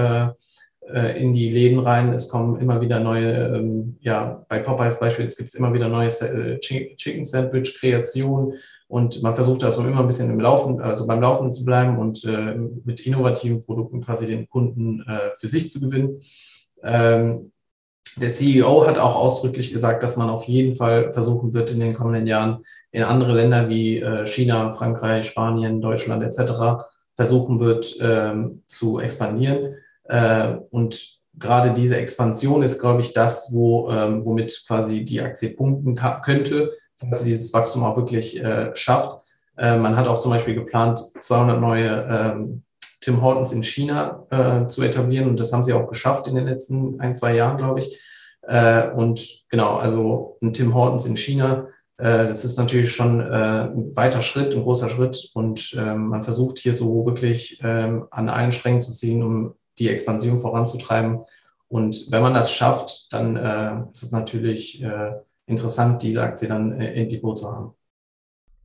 in 0.88 1.32
die 1.32 1.50
Läden 1.50 1.80
rein. 1.80 2.12
Es 2.12 2.28
kommen 2.28 2.60
immer 2.60 2.80
wieder 2.80 3.00
neue, 3.00 3.56
ähm, 3.56 3.96
ja, 4.00 4.44
bei 4.48 4.58
Popeyes 4.60 4.98
beispielsweise 4.98 5.36
gibt 5.36 5.48
es 5.50 5.54
immer 5.54 5.72
wieder 5.72 5.88
neue 5.88 6.08
äh, 6.08 6.58
Chicken 6.60 7.24
Sandwich 7.24 7.78
Kreationen 7.78 8.54
und 8.88 9.22
man 9.22 9.34
versucht 9.34 9.62
das 9.62 9.76
so 9.76 9.82
immer 9.82 10.00
ein 10.00 10.06
bisschen 10.06 10.30
im 10.30 10.40
Laufen, 10.40 10.80
also 10.80 11.06
beim 11.06 11.20
Laufen 11.20 11.52
zu 11.52 11.64
bleiben 11.64 11.98
und 11.98 12.24
äh, 12.24 12.54
mit 12.84 13.00
innovativen 13.00 13.62
Produkten 13.62 14.02
quasi 14.02 14.24
den 14.24 14.48
Kunden 14.48 15.02
äh, 15.06 15.30
für 15.38 15.46
sich 15.46 15.70
zu 15.70 15.78
gewinnen. 15.78 16.22
Ähm, 16.82 17.52
der 18.16 18.30
CEO 18.30 18.86
hat 18.86 18.98
auch 18.98 19.14
ausdrücklich 19.14 19.72
gesagt, 19.72 20.02
dass 20.02 20.16
man 20.16 20.30
auf 20.30 20.44
jeden 20.44 20.74
Fall 20.74 21.12
versuchen 21.12 21.52
wird, 21.52 21.70
in 21.70 21.80
den 21.80 21.94
kommenden 21.94 22.26
Jahren 22.26 22.64
in 22.90 23.02
andere 23.02 23.34
Länder 23.34 23.68
wie 23.68 23.98
äh, 23.98 24.26
China, 24.26 24.72
Frankreich, 24.72 25.26
Spanien, 25.26 25.82
Deutschland 25.82 26.22
etc. 26.22 26.86
versuchen 27.14 27.60
wird 27.60 27.94
ähm, 28.00 28.62
zu 28.66 29.00
expandieren. 29.00 29.74
Äh, 30.08 30.56
und 30.70 31.18
gerade 31.38 31.72
diese 31.72 31.96
Expansion 31.96 32.62
ist, 32.62 32.80
glaube 32.80 33.00
ich, 33.00 33.12
das, 33.12 33.52
wo, 33.52 33.90
ähm, 33.90 34.24
womit 34.24 34.64
quasi 34.66 35.04
die 35.04 35.20
Aktie 35.20 35.50
punkten 35.50 35.94
könnte, 36.22 36.72
falls 36.96 37.20
sie 37.20 37.30
dieses 37.30 37.52
Wachstum 37.52 37.84
auch 37.84 37.96
wirklich 37.96 38.42
äh, 38.42 38.74
schafft. 38.74 39.24
Äh, 39.56 39.76
man 39.76 39.96
hat 39.96 40.08
auch 40.08 40.20
zum 40.20 40.32
Beispiel 40.32 40.54
geplant, 40.54 40.98
200 41.20 41.60
neue 41.60 42.08
ähm, 42.10 42.62
Tim 43.00 43.22
Hortons 43.22 43.52
in 43.52 43.62
China 43.62 44.26
zu 44.68 44.82
etablieren 44.82 45.30
und 45.30 45.38
das 45.38 45.52
haben 45.52 45.62
sie 45.62 45.72
auch 45.72 45.88
geschafft 45.88 46.26
in 46.26 46.34
den 46.34 46.46
letzten 46.46 47.00
ein, 47.00 47.14
zwei 47.14 47.36
Jahren, 47.36 47.56
glaube 47.56 47.78
ich. 47.78 47.96
Und 48.42 49.44
genau, 49.50 49.76
also 49.76 50.36
ein 50.42 50.52
Tim 50.52 50.74
Hortons 50.74 51.06
in 51.06 51.16
China, 51.16 51.68
das 51.96 52.44
ist 52.44 52.58
natürlich 52.58 52.92
schon 52.92 53.20
ein 53.20 53.96
weiter 53.96 54.20
Schritt, 54.20 54.52
ein 54.52 54.64
großer 54.64 54.90
Schritt 54.90 55.30
und 55.32 55.76
ähm, 55.78 56.08
man 56.08 56.24
versucht 56.24 56.58
hier 56.58 56.74
so 56.74 57.06
wirklich 57.06 57.62
an 57.62 58.28
allen 58.28 58.52
Strängen 58.52 58.82
zu 58.82 58.92
ziehen, 58.92 59.22
um 59.22 59.54
die 59.78 59.88
Expansion 59.88 60.40
voranzutreiben. 60.40 61.20
Und 61.68 62.10
wenn 62.10 62.22
man 62.22 62.34
das 62.34 62.52
schafft, 62.52 63.12
dann 63.12 63.36
äh, 63.36 63.90
ist 63.90 64.02
es 64.02 64.12
natürlich 64.12 64.82
äh, 64.82 65.12
interessant, 65.46 66.02
diese 66.02 66.22
Aktie 66.22 66.48
dann 66.48 66.80
äh, 66.80 66.94
in 66.94 67.08
Depot 67.08 67.36
zu 67.36 67.50
haben. 67.50 67.74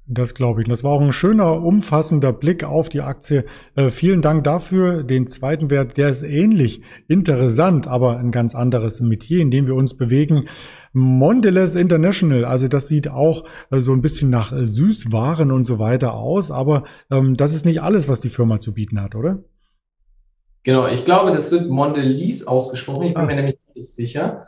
Das 0.05 0.35
glaube 0.35 0.61
ich. 0.61 0.67
Das 0.67 0.83
war 0.83 0.91
auch 0.91 1.01
ein 1.01 1.13
schöner, 1.13 1.63
umfassender 1.63 2.33
Blick 2.33 2.65
auf 2.65 2.89
die 2.89 3.01
Aktie. 3.01 3.45
Äh, 3.75 3.89
vielen 3.89 4.21
Dank 4.21 4.43
dafür. 4.43 5.03
Den 5.03 5.27
zweiten 5.27 5.69
Wert, 5.69 5.97
der 5.97 6.09
ist 6.09 6.23
ähnlich 6.23 6.81
interessant, 7.07 7.87
aber 7.87 8.17
ein 8.17 8.31
ganz 8.31 8.53
anderes 8.53 8.99
Metier, 8.99 9.39
in 9.39 9.49
dem 9.49 9.65
wir 9.65 9.75
uns 9.75 9.95
bewegen. 9.95 10.45
Mondelez 10.91 11.75
International, 11.75 12.43
also 12.43 12.67
das 12.67 12.89
sieht 12.89 13.07
auch 13.07 13.45
äh, 13.71 13.79
so 13.79 13.93
ein 13.93 14.01
bisschen 14.01 14.29
nach 14.29 14.51
äh, 14.51 14.65
Süßwaren 14.65 15.51
und 15.51 15.63
so 15.63 15.79
weiter 15.79 16.15
aus, 16.15 16.51
aber 16.51 16.83
ähm, 17.09 17.37
das 17.37 17.55
ist 17.55 17.65
nicht 17.65 17.81
alles, 17.81 18.09
was 18.09 18.19
die 18.19 18.29
Firma 18.29 18.59
zu 18.59 18.73
bieten 18.73 19.01
hat, 19.01 19.15
oder? 19.15 19.43
Genau, 20.63 20.87
ich 20.87 21.03
glaube, 21.05 21.31
das 21.31 21.51
wird 21.51 21.69
Mondelez 21.69 22.43
ausgesprochen. 22.43 23.03
Ich 23.03 23.13
bin 23.13 23.23
ah. 23.23 23.25
mir 23.25 23.35
nämlich 23.35 23.57
nicht 23.75 23.93
sicher. 23.93 24.45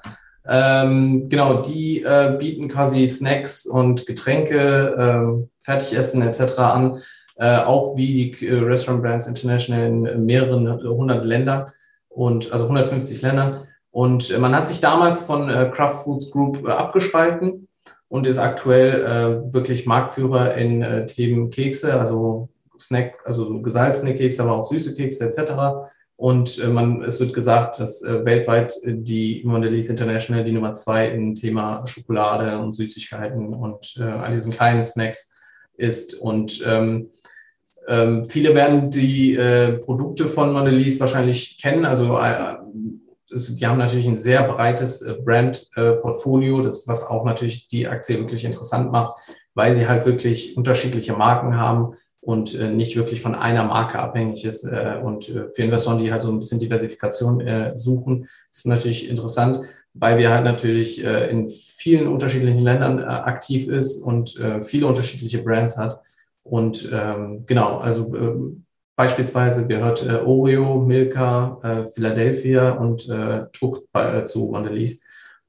Ähm, 0.47 1.28
genau, 1.28 1.62
die 1.62 2.04
äh, 2.04 2.38
bieten 2.39 2.69
quasi 2.69 3.08
Snacks 3.08 3.65
und 3.65 4.06
Getränke, 4.06 4.95
ähm, 4.97 5.49
Fertigessen 5.60 6.21
etc. 6.21 6.60
an, 6.60 7.01
äh, 7.38 7.58
auch 7.58 7.97
wie 7.97 8.13
die 8.13 8.47
äh, 8.47 8.54
Restaurant 8.60 9.04
Brands 9.04 9.28
International 9.28 9.88
in 9.88 10.25
mehreren 10.25 10.82
hundert 10.84 11.25
Ländern 11.25 11.71
und 12.10 12.54
also 12.54 12.65
150 12.65 13.21
Ländern. 13.21 13.67
Und 13.91 14.32
äh, 14.32 14.38
man 14.38 14.56
hat 14.56 14.67
sich 14.67 14.82
damals 14.82 15.23
von 15.23 15.49
äh, 15.49 15.71
Kraft 15.73 16.04
Foods 16.04 16.32
Group 16.32 16.65
äh, 16.65 16.71
abgespalten 16.71 17.67
und 18.08 18.28
ist 18.28 18.38
aktuell 18.38 19.04
äh, 19.04 19.54
wirklich 19.54 19.86
Marktführer 19.86 20.54
in 20.56 20.82
äh, 20.82 21.06
Themen 21.08 21.49
Kekse, 21.49 21.99
also 21.99 22.49
Snack, 22.80 23.17
also 23.25 23.45
so 23.45 23.62
gesalzene 23.62 24.13
Kekse, 24.13 24.43
aber 24.43 24.54
auch 24.54 24.65
süße 24.65 24.95
Kekse 24.95 25.25
etc. 25.25 25.54
Und 26.17 26.60
äh, 26.60 26.67
man, 26.67 27.04
es 27.04 27.19
wird 27.19 27.34
gesagt, 27.34 27.80
dass 27.80 28.01
äh, 28.01 28.23
weltweit 28.23 28.73
äh, 28.84 28.93
die 28.95 29.41
Mondelez 29.43 29.89
International 29.89 30.45
die 30.45 30.54
Nummer 30.54 30.73
zwei 30.73 31.10
im 31.10 31.36
Thema 31.36 31.86
Schokolade 31.86 32.58
und 32.58 32.71
Süßigkeiten 32.71 33.54
und 33.54 33.97
äh, 33.99 34.04
all 34.04 34.32
diesen 34.32 34.54
kleinen 34.54 34.86
Snacks 34.86 35.34
ist. 35.75 36.13
Und 36.13 36.63
ähm, 36.65 37.10
ähm, 37.88 38.25
viele 38.25 38.56
werden 38.56 38.89
die 38.89 39.38
Produkte 39.84 40.25
von 40.25 40.54
Mondelez 40.54 40.99
wahrscheinlich 40.99 41.60
kennen. 41.62 41.86
Also 41.86 42.17
es, 43.32 43.54
die 43.54 43.67
haben 43.67 43.78
natürlich 43.78 44.08
ein 44.08 44.17
sehr 44.17 44.41
breites 44.41 45.06
Brand-Portfolio, 45.23 46.62
das 46.62 46.88
was 46.88 47.06
auch 47.06 47.25
natürlich 47.25 47.67
die 47.67 47.88
Aktie 47.88 48.17
wirklich 48.17 48.43
interessant 48.43 48.91
macht, 48.91 49.19
weil 49.54 49.75
sie 49.75 49.88
halt 49.88 50.08
wirklich 50.08 50.58
unterschiedliche 50.58 51.13
Marken 51.13 51.58
haben 51.58 51.95
und 52.25 52.55
äh, 52.55 52.69
nicht 52.69 52.95
wirklich 52.95 53.21
von 53.21 53.35
einer 53.35 53.63
Marke 53.63 53.99
abhängig 53.99 54.43
ist. 54.45 54.65
Äh, 54.65 54.99
und 55.01 55.29
äh, 55.29 55.49
für 55.53 55.61
Investoren, 55.61 55.99
die 55.99 56.11
halt 56.11 56.23
so 56.23 56.31
ein 56.31 56.39
bisschen 56.39 56.59
Diversifikation 56.59 57.39
äh, 57.39 57.77
suchen, 57.77 58.27
ist 58.51 58.65
natürlich 58.65 59.09
interessant, 59.09 59.65
weil 59.93 60.17
wir 60.17 60.31
halt 60.31 60.43
natürlich 60.43 61.03
äh, 61.03 61.29
in 61.29 61.47
vielen 61.47 62.07
unterschiedlichen 62.07 62.63
Ländern 62.63 62.99
äh, 62.99 63.03
aktiv 63.03 63.69
ist 63.69 64.01
und 64.01 64.39
äh, 64.39 64.61
viele 64.63 64.88
unterschiedliche 64.88 65.43
Brands 65.43 65.77
hat. 65.77 66.01
Und 66.41 66.89
ähm, 66.91 67.45
genau, 67.45 67.77
also 67.77 68.15
äh, 68.15 68.55
beispielsweise 68.95 69.67
gehört 69.67 70.03
äh, 70.07 70.15
Oreo, 70.15 70.79
Milka, 70.79 71.59
äh, 71.61 71.85
Philadelphia 71.85 72.71
und 72.71 73.07
äh, 73.07 73.45
Tuck 73.53 73.83
äh, 73.93 74.25
zu 74.25 74.47
Mondelez. 74.47 75.05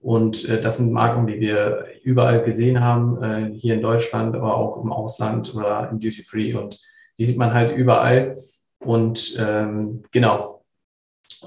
Und 0.07 0.49
äh, 0.49 0.61
das 0.61 0.77
sind 0.77 0.93
Marken, 0.93 1.27
die 1.27 1.41
wir 1.41 1.85
überall 2.05 2.45
gesehen 2.45 2.81
haben, 2.81 3.21
äh, 3.21 3.51
hier 3.59 3.75
in 3.75 3.83
Deutschland, 3.83 4.37
aber 4.37 4.57
auch 4.57 4.81
im 4.81 4.93
Ausland 4.93 5.53
oder 5.53 5.89
im 5.91 5.99
Duty 5.99 6.23
Free. 6.23 6.55
Und 6.55 6.81
die 7.19 7.25
sieht 7.25 7.37
man 7.37 7.53
halt 7.53 7.77
überall. 7.77 8.37
Und 8.79 9.37
ähm, 9.41 10.05
genau, 10.13 10.63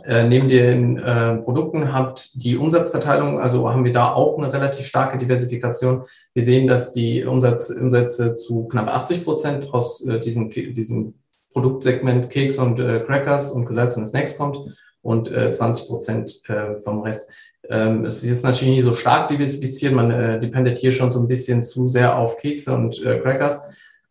äh, 0.03 0.27
neben 0.27 0.49
den 0.49 0.97
äh, 0.97 1.37
Produkten 1.37 1.93
habt 1.93 2.43
die 2.43 2.57
Umsatzverteilung, 2.57 3.39
also 3.39 3.69
haben 3.69 3.85
wir 3.85 3.93
da 3.93 4.11
auch 4.11 4.37
eine 4.37 4.51
relativ 4.51 4.87
starke 4.87 5.17
Diversifikation. 5.17 6.03
Wir 6.33 6.43
sehen, 6.43 6.67
dass 6.67 6.91
die 6.91 7.23
Umsatz, 7.23 7.69
Umsätze 7.69 8.35
zu 8.35 8.67
knapp 8.67 8.89
80 8.89 9.23
Prozent 9.23 9.73
aus 9.73 10.05
äh, 10.05 10.19
diesem, 10.19 10.49
diesem 10.49 11.13
Produktsegment 11.53 12.29
Keks 12.29 12.57
und 12.57 12.77
äh, 12.81 12.99
Crackers 13.05 13.53
und 13.53 13.67
gesalzene 13.67 14.05
Snacks 14.05 14.37
kommt 14.37 14.57
und 15.01 15.31
äh, 15.31 15.53
20 15.53 15.87
Prozent 15.87 16.41
äh, 16.49 16.77
vom 16.79 17.03
Rest. 17.03 17.29
Ähm, 17.69 18.05
es 18.05 18.23
ist 18.23 18.29
jetzt 18.29 18.43
natürlich 18.43 18.75
nicht 18.75 18.83
so 18.83 18.93
stark 18.93 19.27
diversifiziert, 19.27 19.93
man 19.93 20.11
äh, 20.11 20.39
dependet 20.39 20.77
hier 20.77 20.91
schon 20.91 21.11
so 21.11 21.19
ein 21.19 21.27
bisschen 21.27 21.63
zu 21.63 21.87
sehr 21.87 22.17
auf 22.17 22.37
Kekse 22.37 22.73
und 22.73 23.03
äh, 23.03 23.19
Crackers. 23.19 23.61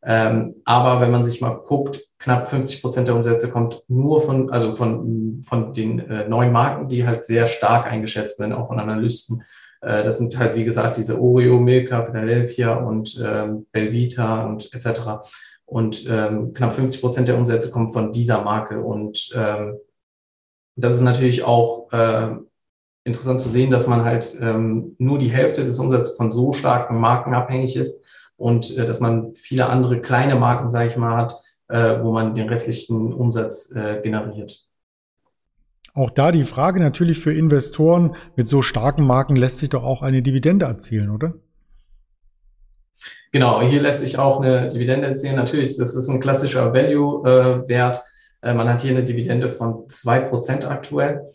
Ähm, 0.03 0.57
aber 0.65 1.01
wenn 1.01 1.11
man 1.11 1.25
sich 1.25 1.41
mal 1.41 1.55
guckt, 1.55 2.01
knapp 2.19 2.49
50 2.49 2.83
Prozent 2.83 3.09
der 3.09 3.17
Umsätze 3.17 3.51
kommt 3.51 3.83
nur 3.89 4.21
von, 4.21 4.51
also 4.51 4.75
von, 4.75 5.43
von 5.45 5.73
den 5.73 5.99
äh, 5.99 6.29
neuen 6.29 6.53
Marken, 6.53 6.89
die 6.89 7.07
halt 7.07 7.27
sehr 7.27 7.47
stark 7.47 7.87
eingeschätzt 7.87 8.39
werden, 8.39 8.53
auch 8.53 8.69
von 8.69 8.79
Analysten. 8.79 9.43
Äh, 9.81 10.05
das 10.05 10.19
sind 10.19 10.39
halt, 10.39 10.55
wie 10.55 10.65
gesagt, 10.65 10.97
diese 10.97 11.21
Oreo, 11.21 11.59
Milka, 11.59 12.05
Philadelphia 12.05 12.75
und 12.75 13.21
ähm, 13.25 13.67
Belvita 13.73 14.47
und 14.47 14.73
etc. 14.73 15.29
Und 15.65 16.07
ähm, 16.09 16.55
knapp 16.55 16.75
50 16.75 17.01
Prozent 17.01 17.29
der 17.29 17.37
Umsätze 17.37 17.71
kommen 17.71 17.91
von 17.91 18.13
dieser 18.13 18.43
Marke. 18.43 18.81
Und 18.81 19.31
ähm, 19.37 19.79
das 20.77 20.95
ist 20.95 21.03
natürlich 21.03 21.45
auch 21.45 21.93
äh, 21.93 22.37
interessant 23.09 23.41
zu 23.41 23.49
sehen, 23.49 23.71
dass 23.71 23.89
man 23.89 24.05
halt 24.05 24.39
ähm, 24.41 24.95
nur 24.99 25.19
die 25.19 25.31
Hälfte 25.31 25.65
des 25.65 25.79
Umsatzes 25.79 26.17
von 26.17 26.31
so 26.31 26.53
starken 26.53 27.01
Marken 27.01 27.35
abhängig 27.35 27.77
ist 27.77 28.05
und 28.37 28.77
äh, 28.77 28.85
dass 28.85 29.01
man 29.01 29.33
viele 29.33 29.69
andere 29.69 30.01
kleine 30.01 30.37
Marken, 30.37 30.71
sage 30.71 30.91
ich 30.91 30.97
mal, 30.97 31.17
hat, 31.17 31.35
äh, 31.69 32.03
wo 32.03 32.13
man 32.13 32.35
den 32.35 32.49
restlichen 32.49 33.13
Umsatz 33.13 33.73
äh, 33.75 34.01
generiert. 34.03 34.65
Auch 35.95 36.11
da 36.11 36.31
die 36.31 36.45
Frage 36.45 36.79
natürlich 36.79 37.19
für 37.19 37.33
Investoren, 37.33 38.15
mit 38.37 38.47
so 38.47 38.63
starken 38.63 39.05
Marken 39.05 39.35
lässt 39.35 39.59
sich 39.59 39.71
doch 39.71 39.83
auch 39.83 40.03
eine 40.03 40.23
Dividende 40.23 40.67
erzielen, 40.67 41.11
oder? 41.11 41.35
Genau, 43.33 43.61
hier 43.63 43.83
lässt 43.83 44.01
sich 44.01 44.19
auch 44.19 44.41
eine 44.41 44.69
Dividende 44.69 45.09
erzielen. 45.09 45.37
Natürlich, 45.37 45.77
das 45.77 45.95
ist 45.97 46.09
ein 46.09 46.21
klassischer 46.21 46.73
Value-Wert. 46.73 48.03
Äh, 48.43 48.55
man 48.55 48.69
hat 48.69 48.83
hier 48.83 48.93
eine 48.93 49.05
Dividende 49.05 49.51
von 49.51 49.89
zwei 49.89 50.21
Prozent 50.21 50.65
aktuell. 50.65 51.27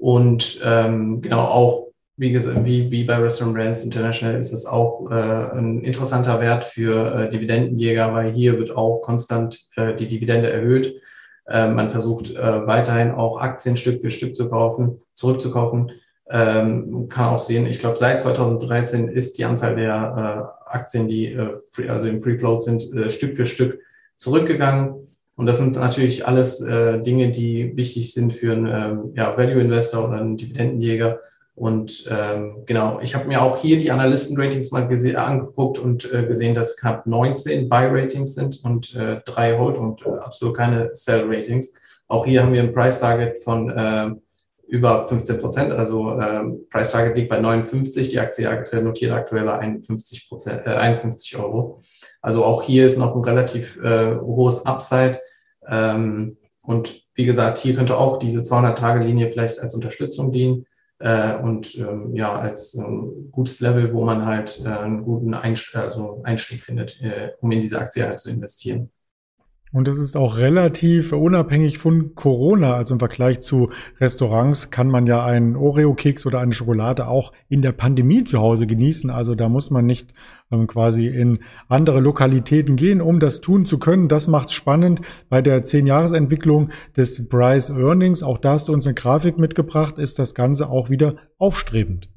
Und 0.00 0.60
ähm, 0.64 1.20
genau 1.20 1.44
auch 1.44 1.88
wie, 2.16 2.34
wie, 2.34 2.90
wie 2.90 3.04
bei 3.04 3.16
Restaurant 3.16 3.56
Brands 3.56 3.84
International 3.84 4.36
ist 4.36 4.52
es 4.52 4.66
auch 4.66 5.10
äh, 5.10 5.14
ein 5.14 5.82
interessanter 5.82 6.40
Wert 6.40 6.64
für 6.64 7.14
äh, 7.14 7.30
Dividendenjäger, 7.30 8.12
weil 8.14 8.32
hier 8.32 8.58
wird 8.58 8.74
auch 8.74 9.00
konstant 9.00 9.58
äh, 9.76 9.94
die 9.94 10.08
Dividende 10.08 10.50
erhöht. 10.50 11.00
Äh, 11.46 11.68
man 11.68 11.90
versucht 11.90 12.30
äh, 12.30 12.66
weiterhin 12.66 13.10
auch 13.10 13.40
Aktien 13.40 13.76
Stück 13.76 14.00
für 14.00 14.10
Stück 14.10 14.34
zu 14.34 14.48
kaufen, 14.48 14.98
zurückzukaufen. 15.14 15.92
Ähm, 16.30 17.08
kann 17.08 17.34
auch 17.34 17.42
sehen, 17.42 17.66
ich 17.66 17.78
glaube, 17.78 17.98
seit 17.98 18.22
2013 18.22 19.08
ist 19.08 19.36
die 19.36 19.44
Anzahl 19.44 19.76
der 19.76 20.54
äh, 20.68 20.70
Aktien, 20.70 21.08
die 21.08 21.32
äh, 21.32 21.56
free, 21.72 21.88
also 21.88 22.06
im 22.06 22.20
Free 22.20 22.36
Float 22.36 22.62
sind, 22.62 22.94
äh, 22.94 23.10
Stück 23.10 23.34
für 23.34 23.46
Stück 23.46 23.80
zurückgegangen. 24.16 24.99
Und 25.40 25.46
das 25.46 25.58
sind 25.58 25.74
natürlich 25.74 26.26
alles 26.26 26.60
äh, 26.60 27.00
Dinge, 27.00 27.30
die 27.30 27.76
wichtig 27.76 28.12
sind 28.12 28.32
für 28.32 28.52
einen 28.52 28.66
ähm, 28.66 29.12
ja, 29.16 29.36
Value 29.36 29.62
Investor 29.62 30.06
oder 30.06 30.18
einen 30.18 30.36
Dividendenjäger 30.36 31.18
und 31.60 32.06
ähm, 32.10 32.62
genau, 32.64 33.00
ich 33.02 33.14
habe 33.14 33.28
mir 33.28 33.42
auch 33.42 33.58
hier 33.58 33.78
die 33.78 33.90
Analysten-Ratings 33.90 34.70
mal 34.70 34.88
angeguckt 35.16 35.78
und 35.78 36.10
äh, 36.10 36.24
gesehen, 36.24 36.54
dass 36.54 36.78
knapp 36.78 37.06
19 37.06 37.68
Buy-Ratings 37.68 38.34
sind 38.34 38.64
und 38.64 38.94
äh, 38.96 39.20
drei 39.26 39.58
Hold 39.58 39.76
und 39.76 40.06
äh, 40.06 40.08
absolut 40.08 40.56
keine 40.56 40.90
Sell-Ratings. 40.94 41.74
Auch 42.08 42.24
hier 42.24 42.42
haben 42.42 42.54
wir 42.54 42.62
ein 42.62 42.72
Price-Target 42.72 43.44
von 43.44 43.68
äh, 43.68 44.10
über 44.68 45.06
15 45.06 45.38
Prozent, 45.38 45.72
also 45.72 46.18
äh, 46.18 46.44
Price-Target 46.70 47.14
liegt 47.14 47.28
bei 47.28 47.40
59, 47.40 48.08
die 48.08 48.18
Aktie 48.18 48.82
notiert 48.82 49.12
aktuell 49.12 49.44
bei 49.44 49.58
51, 49.58 50.30
Prozent, 50.30 50.66
äh, 50.66 50.70
51 50.70 51.36
Euro. 51.36 51.82
Also 52.22 52.42
auch 52.42 52.62
hier 52.62 52.86
ist 52.86 52.96
noch 52.96 53.14
ein 53.14 53.22
relativ 53.22 53.78
äh, 53.82 54.16
hohes 54.16 54.64
Upside. 54.64 55.20
Ähm, 55.66 56.36
und 56.62 57.02
wie 57.14 57.24
gesagt, 57.24 57.58
hier 57.58 57.74
könnte 57.74 57.96
auch 57.96 58.18
diese 58.18 58.40
200-Tage-Linie 58.40 59.28
vielleicht 59.28 59.60
als 59.60 59.74
Unterstützung 59.74 60.32
dienen 60.32 60.66
äh, 60.98 61.36
und 61.36 61.76
ähm, 61.78 62.14
ja, 62.14 62.38
als 62.38 62.74
ähm, 62.74 63.28
gutes 63.32 63.60
Level, 63.60 63.92
wo 63.92 64.04
man 64.04 64.26
halt 64.26 64.62
äh, 64.64 64.68
einen 64.68 65.02
guten 65.02 65.34
Einst 65.34 65.74
also 65.74 66.22
Einstieg 66.24 66.62
findet, 66.62 67.00
äh, 67.00 67.30
um 67.40 67.50
in 67.50 67.60
diese 67.60 67.78
Aktie 67.78 68.06
halt 68.06 68.20
zu 68.20 68.30
investieren. 68.30 68.90
Und 69.72 69.86
das 69.86 69.98
ist 69.98 70.16
auch 70.16 70.38
relativ 70.38 71.12
unabhängig 71.12 71.78
von 71.78 72.16
Corona. 72.16 72.74
Also 72.74 72.94
im 72.94 72.98
Vergleich 72.98 73.38
zu 73.38 73.70
Restaurants 74.00 74.70
kann 74.70 74.88
man 74.88 75.06
ja 75.06 75.24
einen 75.24 75.54
Oreo-Keks 75.54 76.26
oder 76.26 76.40
eine 76.40 76.54
Schokolade 76.54 77.06
auch 77.06 77.32
in 77.48 77.62
der 77.62 77.70
Pandemie 77.70 78.24
zu 78.24 78.40
Hause 78.40 78.66
genießen. 78.66 79.10
Also 79.10 79.36
da 79.36 79.48
muss 79.48 79.70
man 79.70 79.86
nicht 79.86 80.12
ähm, 80.50 80.66
quasi 80.66 81.06
in 81.06 81.38
andere 81.68 82.00
Lokalitäten 82.00 82.74
gehen, 82.74 83.00
um 83.00 83.20
das 83.20 83.40
tun 83.40 83.64
zu 83.64 83.78
können. 83.78 84.08
Das 84.08 84.26
macht 84.26 84.52
spannend 84.52 85.02
bei 85.28 85.40
der 85.40 85.64
10-Jahres-Entwicklung 85.64 86.70
des 86.96 87.28
Price 87.28 87.70
Earnings. 87.70 88.24
Auch 88.24 88.38
da 88.38 88.54
hast 88.54 88.66
du 88.66 88.72
uns 88.72 88.86
eine 88.86 88.94
Grafik 88.94 89.38
mitgebracht, 89.38 89.98
ist 89.98 90.18
das 90.18 90.34
Ganze 90.34 90.68
auch 90.68 90.90
wieder 90.90 91.14
aufstrebend. 91.38 92.08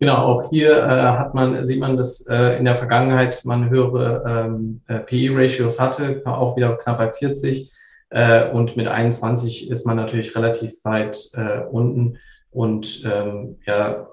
Genau, 0.00 0.16
auch 0.16 0.48
hier 0.50 0.76
äh, 0.76 1.02
hat 1.12 1.34
man, 1.34 1.64
sieht 1.64 1.80
man, 1.80 1.96
dass 1.96 2.24
äh, 2.28 2.56
in 2.56 2.64
der 2.64 2.76
Vergangenheit 2.76 3.44
man 3.44 3.68
höhere 3.68 4.22
ähm, 4.26 4.80
äh, 4.86 5.00
PE-Ratios 5.00 5.80
hatte, 5.80 6.22
auch 6.24 6.56
wieder 6.56 6.76
knapp 6.76 6.98
bei 6.98 7.10
40. 7.10 7.72
Äh, 8.10 8.50
und 8.50 8.76
mit 8.76 8.86
21 8.86 9.70
ist 9.70 9.86
man 9.86 9.96
natürlich 9.96 10.36
relativ 10.36 10.84
weit 10.84 11.30
äh, 11.34 11.64
unten. 11.70 12.18
Und 12.50 13.02
ähm, 13.12 13.58
ja, 13.66 14.08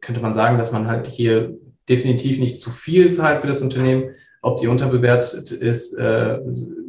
könnte 0.00 0.20
man 0.20 0.34
sagen, 0.34 0.58
dass 0.58 0.72
man 0.72 0.88
halt 0.88 1.06
hier 1.06 1.56
definitiv 1.88 2.40
nicht 2.40 2.60
zu 2.60 2.70
viel 2.70 3.10
zahlt 3.12 3.40
für 3.40 3.46
das 3.46 3.62
Unternehmen. 3.62 4.14
Ob 4.42 4.58
die 4.58 4.68
unterbewertet 4.68 5.52
ist, 5.52 5.96
äh, 5.96 6.40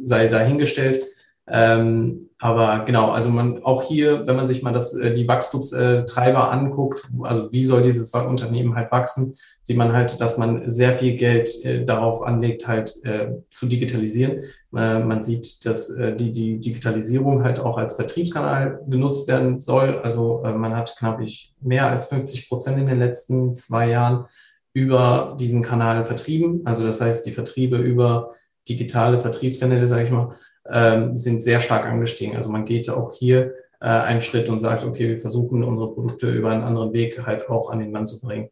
sei 0.02 0.26
dahingestellt. 0.26 1.04
Ähm, 1.46 2.30
aber 2.42 2.84
genau, 2.84 3.12
also 3.12 3.30
man 3.30 3.62
auch 3.62 3.84
hier, 3.84 4.26
wenn 4.26 4.34
man 4.34 4.48
sich 4.48 4.64
mal 4.64 4.72
das, 4.72 4.94
äh, 4.94 5.14
die 5.14 5.28
Wachstumstreiber 5.28 6.50
anguckt, 6.50 7.08
also 7.22 7.52
wie 7.52 7.62
soll 7.62 7.84
dieses 7.84 8.12
Unternehmen 8.12 8.74
halt 8.74 8.90
wachsen, 8.90 9.36
sieht 9.62 9.76
man 9.76 9.92
halt, 9.92 10.20
dass 10.20 10.38
man 10.38 10.68
sehr 10.68 10.96
viel 10.96 11.14
Geld 11.14 11.64
äh, 11.64 11.84
darauf 11.84 12.20
anlegt, 12.24 12.66
halt 12.66 12.96
äh, 13.04 13.28
zu 13.50 13.66
digitalisieren. 13.66 14.42
Äh, 14.74 14.98
man 14.98 15.22
sieht, 15.22 15.64
dass 15.64 15.90
äh, 15.90 16.16
die, 16.16 16.32
die 16.32 16.58
Digitalisierung 16.58 17.44
halt 17.44 17.60
auch 17.60 17.78
als 17.78 17.94
Vertriebskanal 17.94 18.80
genutzt 18.88 19.28
werden 19.28 19.60
soll. 19.60 20.00
Also 20.00 20.42
äh, 20.44 20.52
man 20.52 20.74
hat 20.74 20.96
knapp 20.98 21.20
ich 21.20 21.54
mehr 21.60 21.86
als 21.86 22.08
50 22.08 22.48
Prozent 22.48 22.76
in 22.76 22.86
den 22.86 22.98
letzten 22.98 23.54
zwei 23.54 23.88
Jahren 23.88 24.24
über 24.72 25.36
diesen 25.38 25.62
Kanal 25.62 26.04
vertrieben. 26.04 26.62
Also 26.64 26.84
das 26.84 27.00
heißt, 27.00 27.24
die 27.24 27.30
Vertriebe 27.32 27.76
über 27.76 28.32
digitale 28.68 29.20
Vertriebskanäle, 29.20 29.86
sage 29.86 30.06
ich 30.06 30.10
mal, 30.10 30.34
ähm, 30.68 31.16
sind 31.16 31.40
sehr 31.40 31.60
stark 31.60 31.86
angestiegen. 31.86 32.36
Also 32.36 32.50
man 32.50 32.64
geht 32.64 32.88
auch 32.90 33.12
hier 33.12 33.54
äh, 33.80 33.86
einen 33.86 34.22
Schritt 34.22 34.48
und 34.48 34.60
sagt, 34.60 34.84
okay, 34.84 35.08
wir 35.08 35.18
versuchen 35.18 35.64
unsere 35.64 35.92
Produkte 35.92 36.30
über 36.30 36.50
einen 36.50 36.62
anderen 36.62 36.92
Weg 36.92 37.26
halt 37.26 37.48
auch 37.48 37.70
an 37.70 37.80
den 37.80 37.90
Mann 37.90 38.06
zu 38.06 38.20
bringen. 38.20 38.48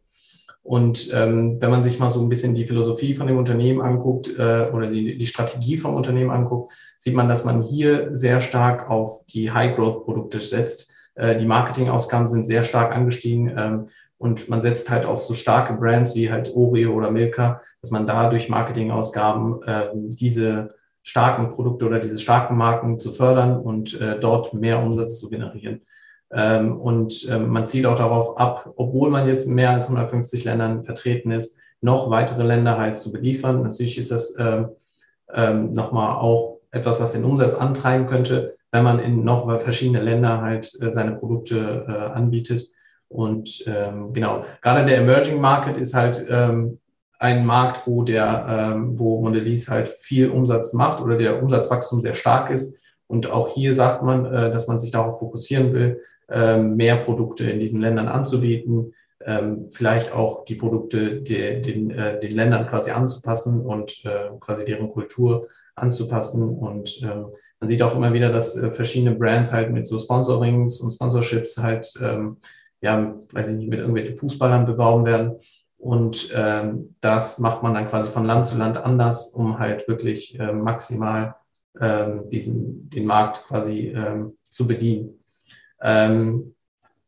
Und 0.63 1.11
ähm, 1.13 1.59
wenn 1.59 1.71
man 1.71 1.83
sich 1.83 1.99
mal 1.99 2.11
so 2.11 2.21
ein 2.21 2.29
bisschen 2.29 2.53
die 2.53 2.67
Philosophie 2.67 3.15
von 3.15 3.27
dem 3.27 3.37
Unternehmen 3.37 3.81
anguckt 3.81 4.27
äh, 4.37 4.69
oder 4.71 4.87
die, 4.91 5.17
die 5.17 5.27
Strategie 5.27 5.77
vom 5.77 5.95
Unternehmen 5.95 6.29
anguckt, 6.29 6.71
sieht 6.99 7.15
man, 7.15 7.27
dass 7.27 7.45
man 7.45 7.63
hier 7.63 8.13
sehr 8.13 8.41
stark 8.41 8.89
auf 8.89 9.25
die 9.25 9.51
High-Growth-Produkte 9.51 10.39
setzt. 10.39 10.93
Äh, 11.15 11.35
die 11.35 11.45
Marketingausgaben 11.45 12.29
sind 12.29 12.45
sehr 12.45 12.63
stark 12.63 12.95
angestiegen 12.95 13.51
ähm, 13.57 13.87
und 14.19 14.49
man 14.49 14.61
setzt 14.61 14.91
halt 14.91 15.07
auf 15.07 15.23
so 15.23 15.33
starke 15.33 15.73
Brands 15.73 16.13
wie 16.13 16.31
halt 16.31 16.53
Oreo 16.53 16.93
oder 16.93 17.09
Milka, 17.09 17.61
dass 17.81 17.89
man 17.89 18.05
da 18.05 18.29
durch 18.29 18.49
Marketingausgaben 18.49 19.63
äh, 19.63 19.87
diese 19.93 20.75
starken 21.03 21.51
Produkte 21.55 21.85
oder 21.85 21.99
diese 21.99 22.19
starken 22.19 22.57
Marken 22.57 22.99
zu 22.99 23.11
fördern 23.11 23.59
und 23.59 23.99
äh, 23.99 24.19
dort 24.19 24.53
mehr 24.53 24.83
Umsatz 24.83 25.19
zu 25.19 25.29
generieren. 25.29 25.81
Ähm, 26.31 26.77
und 26.77 27.27
ähm, 27.29 27.49
man 27.49 27.67
zielt 27.67 27.85
auch 27.85 27.97
darauf 27.97 28.37
ab, 28.37 28.71
obwohl 28.75 29.09
man 29.09 29.27
jetzt 29.27 29.47
mehr 29.47 29.71
als 29.71 29.87
150 29.87 30.43
Ländern 30.45 30.83
vertreten 30.83 31.31
ist, 31.31 31.57
noch 31.81 32.09
weitere 32.09 32.43
Länder 32.43 32.77
halt 32.77 32.99
zu 32.99 33.11
beliefern. 33.11 33.63
Natürlich 33.63 33.97
ist 33.97 34.11
das 34.11 34.35
ähm, 34.39 34.69
ähm, 35.33 35.71
nochmal 35.71 36.15
auch 36.17 36.59
etwas, 36.71 37.01
was 37.01 37.13
den 37.13 37.25
Umsatz 37.25 37.55
antreiben 37.55 38.07
könnte, 38.07 38.55
wenn 38.71 38.83
man 38.83 38.99
in 38.99 39.23
noch 39.23 39.59
verschiedene 39.59 40.01
Länder 40.01 40.41
halt 40.41 40.71
äh, 40.81 40.91
seine 40.91 41.13
Produkte 41.13 41.85
äh, 41.87 41.91
anbietet. 42.13 42.69
Und 43.09 43.65
ähm, 43.67 44.13
genau, 44.13 44.45
gerade 44.61 44.85
der 44.85 44.99
Emerging 44.99 45.41
Market 45.41 45.77
ist 45.77 45.93
halt 45.93 46.25
ähm, 46.29 46.79
ein 47.21 47.45
Markt, 47.45 47.85
wo 47.85 48.01
der, 48.01 48.45
ähm, 48.49 48.97
wo 48.97 49.21
Mondelez 49.21 49.69
halt 49.69 49.89
viel 49.89 50.29
Umsatz 50.29 50.73
macht 50.73 51.01
oder 51.01 51.17
der 51.17 51.41
Umsatzwachstum 51.41 52.01
sehr 52.01 52.15
stark 52.15 52.49
ist. 52.49 52.79
Und 53.05 53.29
auch 53.29 53.49
hier 53.49 53.75
sagt 53.75 54.01
man, 54.01 54.25
äh, 54.25 54.49
dass 54.49 54.67
man 54.67 54.79
sich 54.79 54.89
darauf 54.89 55.19
fokussieren 55.19 55.71
will, 55.71 56.01
ähm, 56.31 56.75
mehr 56.75 56.95
Produkte 56.95 57.47
in 57.49 57.59
diesen 57.59 57.79
Ländern 57.79 58.07
anzubieten, 58.07 58.95
ähm, 59.23 59.69
vielleicht 59.71 60.13
auch 60.13 60.45
die 60.45 60.55
Produkte 60.55 61.21
die, 61.21 61.61
den, 61.61 61.91
äh, 61.91 62.19
den 62.19 62.31
Ländern 62.31 62.67
quasi 62.67 62.89
anzupassen 62.89 63.61
und 63.61 64.03
äh, 64.03 64.31
quasi 64.39 64.65
deren 64.65 64.91
Kultur 64.91 65.47
anzupassen. 65.75 66.57
Und 66.57 67.03
ähm, 67.03 67.27
man 67.59 67.67
sieht 67.67 67.83
auch 67.83 67.95
immer 67.95 68.13
wieder, 68.13 68.31
dass 68.31 68.57
äh, 68.57 68.71
verschiedene 68.71 69.15
Brands 69.15 69.53
halt 69.53 69.71
mit 69.71 69.85
so 69.85 69.99
Sponsorings 69.99 70.81
und 70.81 70.91
Sponsorships 70.91 71.59
halt, 71.59 71.93
ähm, 72.01 72.37
ja, 72.81 73.13
weiß 73.31 73.49
ich 73.49 73.57
nicht, 73.57 73.69
mit 73.69 73.77
irgendwelchen 73.77 74.17
Fußballern 74.17 74.65
beworben 74.65 75.05
werden. 75.05 75.35
Und 75.81 76.29
ähm, 76.35 76.95
das 77.01 77.39
macht 77.39 77.63
man 77.63 77.73
dann 77.73 77.87
quasi 77.87 78.11
von 78.11 78.23
Land 78.23 78.45
zu 78.45 78.55
Land 78.55 78.77
anders, 78.77 79.29
um 79.29 79.57
halt 79.57 79.87
wirklich 79.87 80.39
äh, 80.39 80.53
maximal 80.53 81.35
ähm, 81.79 82.29
diesen, 82.29 82.87
den 82.91 83.05
Markt 83.05 83.45
quasi 83.47 83.87
ähm, 83.87 84.37
zu 84.43 84.67
bedienen. 84.67 85.23
Ähm, 85.81 86.53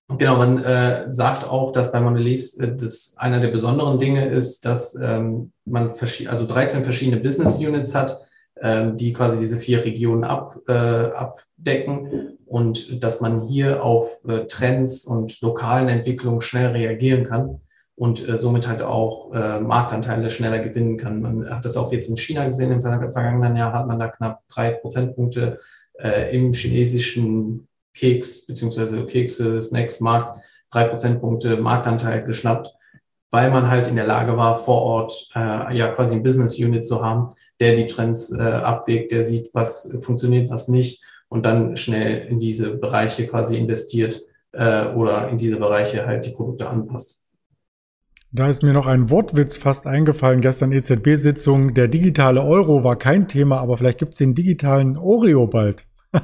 genau, 0.08 0.38
man 0.38 0.64
äh, 0.64 1.12
sagt 1.12 1.48
auch, 1.48 1.72
dass 1.72 1.92
bei 1.92 2.02
Mondelez 2.02 2.58
äh, 2.58 2.76
das 2.76 3.14
einer 3.18 3.40
der 3.40 3.50
besonderen 3.50 4.00
Dinge 4.00 4.30
ist, 4.30 4.66
dass 4.66 4.96
ähm, 4.96 5.52
man 5.66 5.92
also 5.92 6.48
13 6.48 6.84
verschiedene 6.84 7.22
Business 7.22 7.60
Units 7.60 7.94
hat, 7.94 8.26
ähm, 8.60 8.98
die 8.98 9.14
quasi 9.14 9.40
diese 9.40 9.60
vier 9.60 9.86
Regionen 9.86 10.24
ab, 10.24 10.58
äh, 10.68 10.72
abdecken 10.74 12.40
und 12.48 13.04
dass 13.04 13.22
man 13.22 13.44
hier 13.44 13.84
auf 13.84 14.26
äh, 14.28 14.48
Trends 14.48 15.06
und 15.06 15.40
lokalen 15.42 15.90
Entwicklungen 15.90 16.42
schnell 16.42 16.72
reagieren 16.72 17.26
kann 17.26 17.60
und 17.96 18.28
äh, 18.28 18.38
somit 18.38 18.68
halt 18.68 18.82
auch 18.82 19.34
äh, 19.34 19.60
Marktanteile 19.60 20.30
schneller 20.30 20.60
gewinnen 20.60 20.98
kann. 20.98 21.22
Man 21.22 21.50
hat 21.50 21.66
das 21.66 21.78
auch 21.78 21.92
jetzt 21.92 22.10
in 22.10 22.18
China 22.18 22.48
gesehen, 22.48 22.72
im 22.72 22.82
vergangenen 22.82 23.56
Jahr 23.56 23.74
hat 23.74 23.88
man 23.88 24.00
da 24.00 24.08
knapp 24.08 24.42
drei 24.48 24.72
Prozentpunkte 24.72 25.60
äh, 26.00 26.36
im 26.36 26.54
chinesischen 26.54 27.68
Keks 27.94 28.48
bzw. 28.48 29.06
Kekse, 29.06 29.62
Snacks 29.62 30.00
Markt, 30.00 30.40
drei 30.72 30.86
Prozentpunkte 30.86 31.58
Marktanteil 31.58 32.24
geschnappt, 32.24 32.74
weil 33.30 33.52
man 33.52 33.70
halt 33.70 33.88
in 33.88 33.96
der 33.96 34.08
Lage 34.08 34.36
war, 34.38 34.58
vor 34.58 34.82
Ort 34.82 35.30
äh, 35.36 35.76
ja 35.76 35.90
quasi 35.90 36.16
ein 36.16 36.24
Business 36.24 36.58
Unit 36.58 36.86
zu 36.86 37.04
haben, 37.04 37.36
der 37.60 37.76
die 37.76 37.88
Trends 37.88 38.32
äh, 38.32 38.42
abwägt, 38.42 39.12
der 39.12 39.24
sieht, 39.24 39.54
was 39.54 39.96
funktioniert, 40.02 40.50
was 40.50 40.68
nicht 40.68 41.04
und 41.34 41.48
dann 41.48 41.76
schnell 41.78 42.28
in 42.28 42.40
diese 42.40 42.78
Bereiche 42.78 43.26
quasi 43.26 43.58
investiert 43.58 44.22
äh, 44.52 44.86
oder 44.90 45.30
in 45.30 45.38
diese 45.38 45.58
Bereiche 45.58 46.06
halt 46.06 46.26
die 46.26 46.30
Produkte 46.30 46.70
anpasst. 46.70 47.23
Da 48.36 48.50
ist 48.50 48.64
mir 48.64 48.74
noch 48.74 48.88
ein 48.88 49.12
Wortwitz 49.12 49.60
fast 49.60 49.86
eingefallen. 49.86 50.42
Gestern 50.42 50.72
EZB-Sitzung. 50.72 51.76
Der 51.76 51.88
digitale 51.88 52.42
Euro 52.42 52.84
war 52.84 52.96
kein 52.96 53.28
Thema, 53.28 53.60
aber 53.60 53.78
vielleicht 53.78 54.00
gibt 54.00 54.14
es 54.14 54.18
den 54.18 54.34
digitalen 54.34 54.98
Oreo 54.98 55.46
bald. 55.46 55.86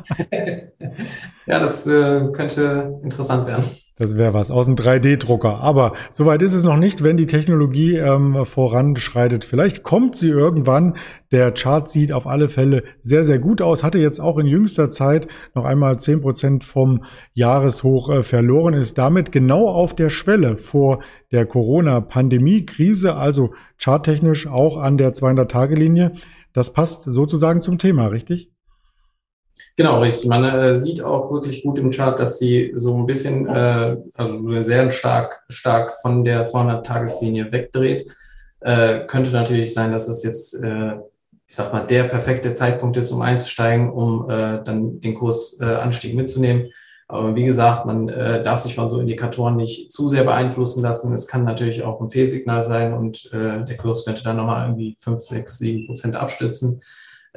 ja, 1.45 1.59
das 1.59 1.85
äh, 1.85 2.31
könnte 2.33 2.99
interessant 3.03 3.45
werden. 3.45 3.65
Das 3.99 4.17
wäre 4.17 4.33
was 4.33 4.49
aus 4.49 4.67
einem 4.67 4.77
3D-Drucker. 4.77 5.59
Aber 5.59 5.91
soweit 6.09 6.41
ist 6.41 6.53
es 6.53 6.63
noch 6.63 6.77
nicht, 6.77 7.03
wenn 7.03 7.17
die 7.17 7.25
Technologie 7.25 7.97
ähm, 7.97 8.45
voranschreitet. 8.45 9.43
Vielleicht 9.43 9.83
kommt 9.83 10.15
sie 10.15 10.29
irgendwann. 10.29 10.95
Der 11.33 11.51
Chart 11.51 11.89
sieht 11.89 12.13
auf 12.13 12.25
alle 12.25 12.47
Fälle 12.47 12.83
sehr, 13.03 13.25
sehr 13.25 13.39
gut 13.39 13.61
aus. 13.61 13.83
Hatte 13.83 13.99
jetzt 13.99 14.21
auch 14.21 14.37
in 14.37 14.47
jüngster 14.47 14.89
Zeit 14.89 15.27
noch 15.53 15.65
einmal 15.65 15.99
zehn 15.99 16.21
Prozent 16.21 16.63
vom 16.63 17.03
Jahreshoch 17.33 18.09
äh, 18.09 18.23
verloren. 18.23 18.73
Ist 18.73 18.97
damit 18.97 19.33
genau 19.33 19.67
auf 19.67 19.93
der 19.93 20.09
Schwelle 20.09 20.57
vor 20.57 21.03
der 21.33 21.45
Corona-Pandemie-Krise. 21.45 23.15
Also 23.15 23.53
charttechnisch 23.77 24.47
auch 24.47 24.77
an 24.77 24.95
der 24.95 25.11
200-Tage-Linie. 25.11 26.13
Das 26.53 26.71
passt 26.71 27.01
sozusagen 27.01 27.59
zum 27.59 27.77
Thema, 27.77 28.07
richtig? 28.07 28.49
Genau, 29.75 30.01
richtig. 30.01 30.27
Man 30.27 30.43
äh, 30.43 30.75
sieht 30.75 31.01
auch 31.01 31.31
wirklich 31.31 31.63
gut 31.63 31.79
im 31.79 31.91
Chart, 31.91 32.19
dass 32.19 32.37
sie 32.37 32.71
so 32.75 32.97
ein 32.97 33.05
bisschen, 33.05 33.47
äh, 33.47 33.97
also 34.15 34.63
sehr 34.63 34.91
stark, 34.91 35.43
stark 35.49 35.93
von 36.01 36.25
der 36.25 36.47
200-Tageslinie 36.47 37.51
wegdreht. 37.51 38.07
Äh, 38.59 39.05
könnte 39.07 39.31
natürlich 39.31 39.73
sein, 39.73 39.91
dass 39.91 40.09
es 40.09 40.23
jetzt, 40.23 40.53
äh, 40.55 40.95
ich 41.47 41.55
sag 41.55 41.71
mal, 41.71 41.85
der 41.87 42.03
perfekte 42.03 42.53
Zeitpunkt 42.53 42.97
ist, 42.97 43.11
um 43.11 43.21
einzusteigen, 43.21 43.89
um 43.89 44.29
äh, 44.29 44.63
dann 44.63 44.99
den 44.99 45.15
Kursanstieg 45.15 46.15
mitzunehmen. 46.15 46.71
Aber 47.07 47.35
wie 47.35 47.43
gesagt, 47.45 47.87
man 47.87 48.07
äh, 48.07 48.43
darf 48.43 48.59
sich 48.59 48.75
von 48.75 48.87
so 48.87 48.99
Indikatoren 48.99 49.55
nicht 49.55 49.91
zu 49.91 50.07
sehr 50.07 50.23
beeinflussen 50.23 50.83
lassen. 50.83 51.11
Es 51.11 51.25
kann 51.25 51.43
natürlich 51.43 51.81
auch 51.81 51.99
ein 52.01 52.09
Fehlsignal 52.09 52.61
sein 52.61 52.93
und 52.93 53.31
äh, 53.33 53.65
der 53.65 53.77
Kurs 53.77 54.05
könnte 54.05 54.23
dann 54.23 54.37
nochmal 54.37 54.67
irgendwie 54.67 54.95
5, 54.99 55.19
6, 55.19 55.57
7 55.57 55.87
Prozent 55.87 56.15
abstützen. 56.15 56.81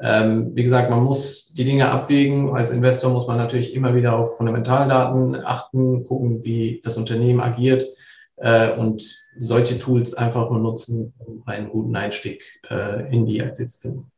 Ähm, 0.00 0.52
wie 0.55 0.62
gesagt, 0.62 0.90
man 0.90 1.02
muss 1.02 1.52
die 1.52 1.64
Dinge 1.64 1.90
abwägen. 1.90 2.55
Als 2.55 2.70
Investor 2.70 3.12
muss 3.12 3.26
man 3.26 3.37
natürlich 3.37 3.74
immer 3.74 3.94
wieder 3.94 4.16
auf 4.16 4.37
Fundamentaldaten 4.37 5.37
achten, 5.44 6.05
gucken, 6.05 6.44
wie 6.44 6.81
das 6.83 6.96
Unternehmen 6.96 7.40
agiert 7.40 7.87
äh, 8.37 8.76
und 8.76 9.02
solche 9.38 9.78
Tools 9.78 10.14
einfach 10.14 10.50
nur 10.50 10.61
nutzen, 10.61 11.12
um 11.18 11.42
einen 11.46 11.68
guten 11.68 11.94
Einstieg 11.94 12.42
äh, 12.70 13.12
in 13.14 13.26
die 13.26 13.42
Aktie 13.42 13.68
zu 13.68 13.78
finden. 13.78 14.11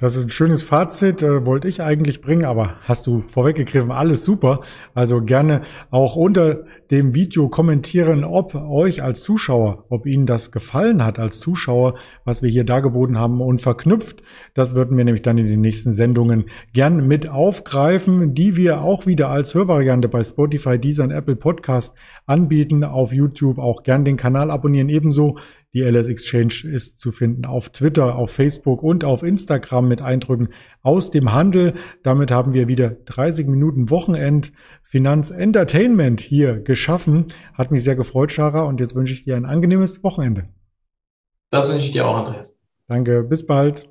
Das 0.00 0.14
ist 0.14 0.26
ein 0.26 0.30
schönes 0.30 0.62
Fazit, 0.62 1.24
äh, 1.24 1.44
wollte 1.44 1.66
ich 1.66 1.82
eigentlich 1.82 2.20
bringen, 2.20 2.44
aber 2.44 2.76
hast 2.82 3.08
du 3.08 3.22
vorweggegriffen, 3.26 3.90
alles 3.90 4.24
super. 4.24 4.60
Also 4.94 5.20
gerne 5.20 5.62
auch 5.90 6.14
unter 6.14 6.66
dem 6.92 7.16
Video 7.16 7.48
kommentieren, 7.48 8.22
ob 8.22 8.54
euch 8.54 9.02
als 9.02 9.24
Zuschauer, 9.24 9.86
ob 9.88 10.06
Ihnen 10.06 10.24
das 10.24 10.52
gefallen 10.52 11.04
hat 11.04 11.18
als 11.18 11.40
Zuschauer, 11.40 11.94
was 12.24 12.42
wir 12.42 12.48
hier 12.48 12.62
dargeboten 12.62 13.18
haben 13.18 13.40
und 13.40 13.60
verknüpft. 13.60 14.22
Das 14.54 14.76
würden 14.76 14.96
wir 14.96 15.04
nämlich 15.04 15.22
dann 15.22 15.36
in 15.36 15.48
den 15.48 15.62
nächsten 15.62 15.90
Sendungen 15.90 16.44
gern 16.72 17.04
mit 17.08 17.28
aufgreifen, 17.28 18.36
die 18.36 18.54
wir 18.54 18.82
auch 18.82 19.04
wieder 19.04 19.30
als 19.30 19.52
Hörvariante 19.52 20.06
bei 20.06 20.22
Spotify, 20.22 20.78
Deezer 20.78 21.02
und 21.02 21.10
Apple 21.10 21.34
Podcast 21.34 21.96
anbieten. 22.24 22.84
Auf 22.84 23.12
YouTube 23.12 23.58
auch 23.58 23.82
gern 23.82 24.04
den 24.04 24.16
Kanal 24.16 24.52
abonnieren, 24.52 24.90
ebenso 24.90 25.38
die 25.74 25.82
LS 25.82 26.06
Exchange 26.08 26.64
ist 26.64 26.98
zu 26.98 27.12
finden 27.12 27.44
auf 27.44 27.68
Twitter, 27.70 28.16
auf 28.16 28.30
Facebook 28.30 28.82
und 28.82 29.04
auf 29.04 29.22
Instagram 29.22 29.88
mit 29.88 30.00
Eindrücken 30.00 30.48
aus 30.82 31.10
dem 31.10 31.32
Handel. 31.32 31.74
Damit 32.02 32.30
haben 32.30 32.54
wir 32.54 32.68
wieder 32.68 32.90
30 32.90 33.46
Minuten 33.46 33.90
Wochenend 33.90 34.52
Finanz 34.82 35.30
Entertainment 35.30 36.20
hier 36.20 36.58
geschaffen. 36.60 37.26
Hat 37.52 37.70
mich 37.70 37.84
sehr 37.84 37.96
gefreut, 37.96 38.32
Schara, 38.32 38.62
und 38.62 38.80
jetzt 38.80 38.94
wünsche 38.94 39.12
ich 39.12 39.24
dir 39.24 39.36
ein 39.36 39.44
angenehmes 39.44 40.02
Wochenende. 40.02 40.48
Das 41.50 41.68
wünsche 41.68 41.86
ich 41.86 41.92
dir 41.92 42.06
auch, 42.06 42.16
Andreas. 42.16 42.58
Danke, 42.86 43.22
bis 43.22 43.44
bald. 43.44 43.88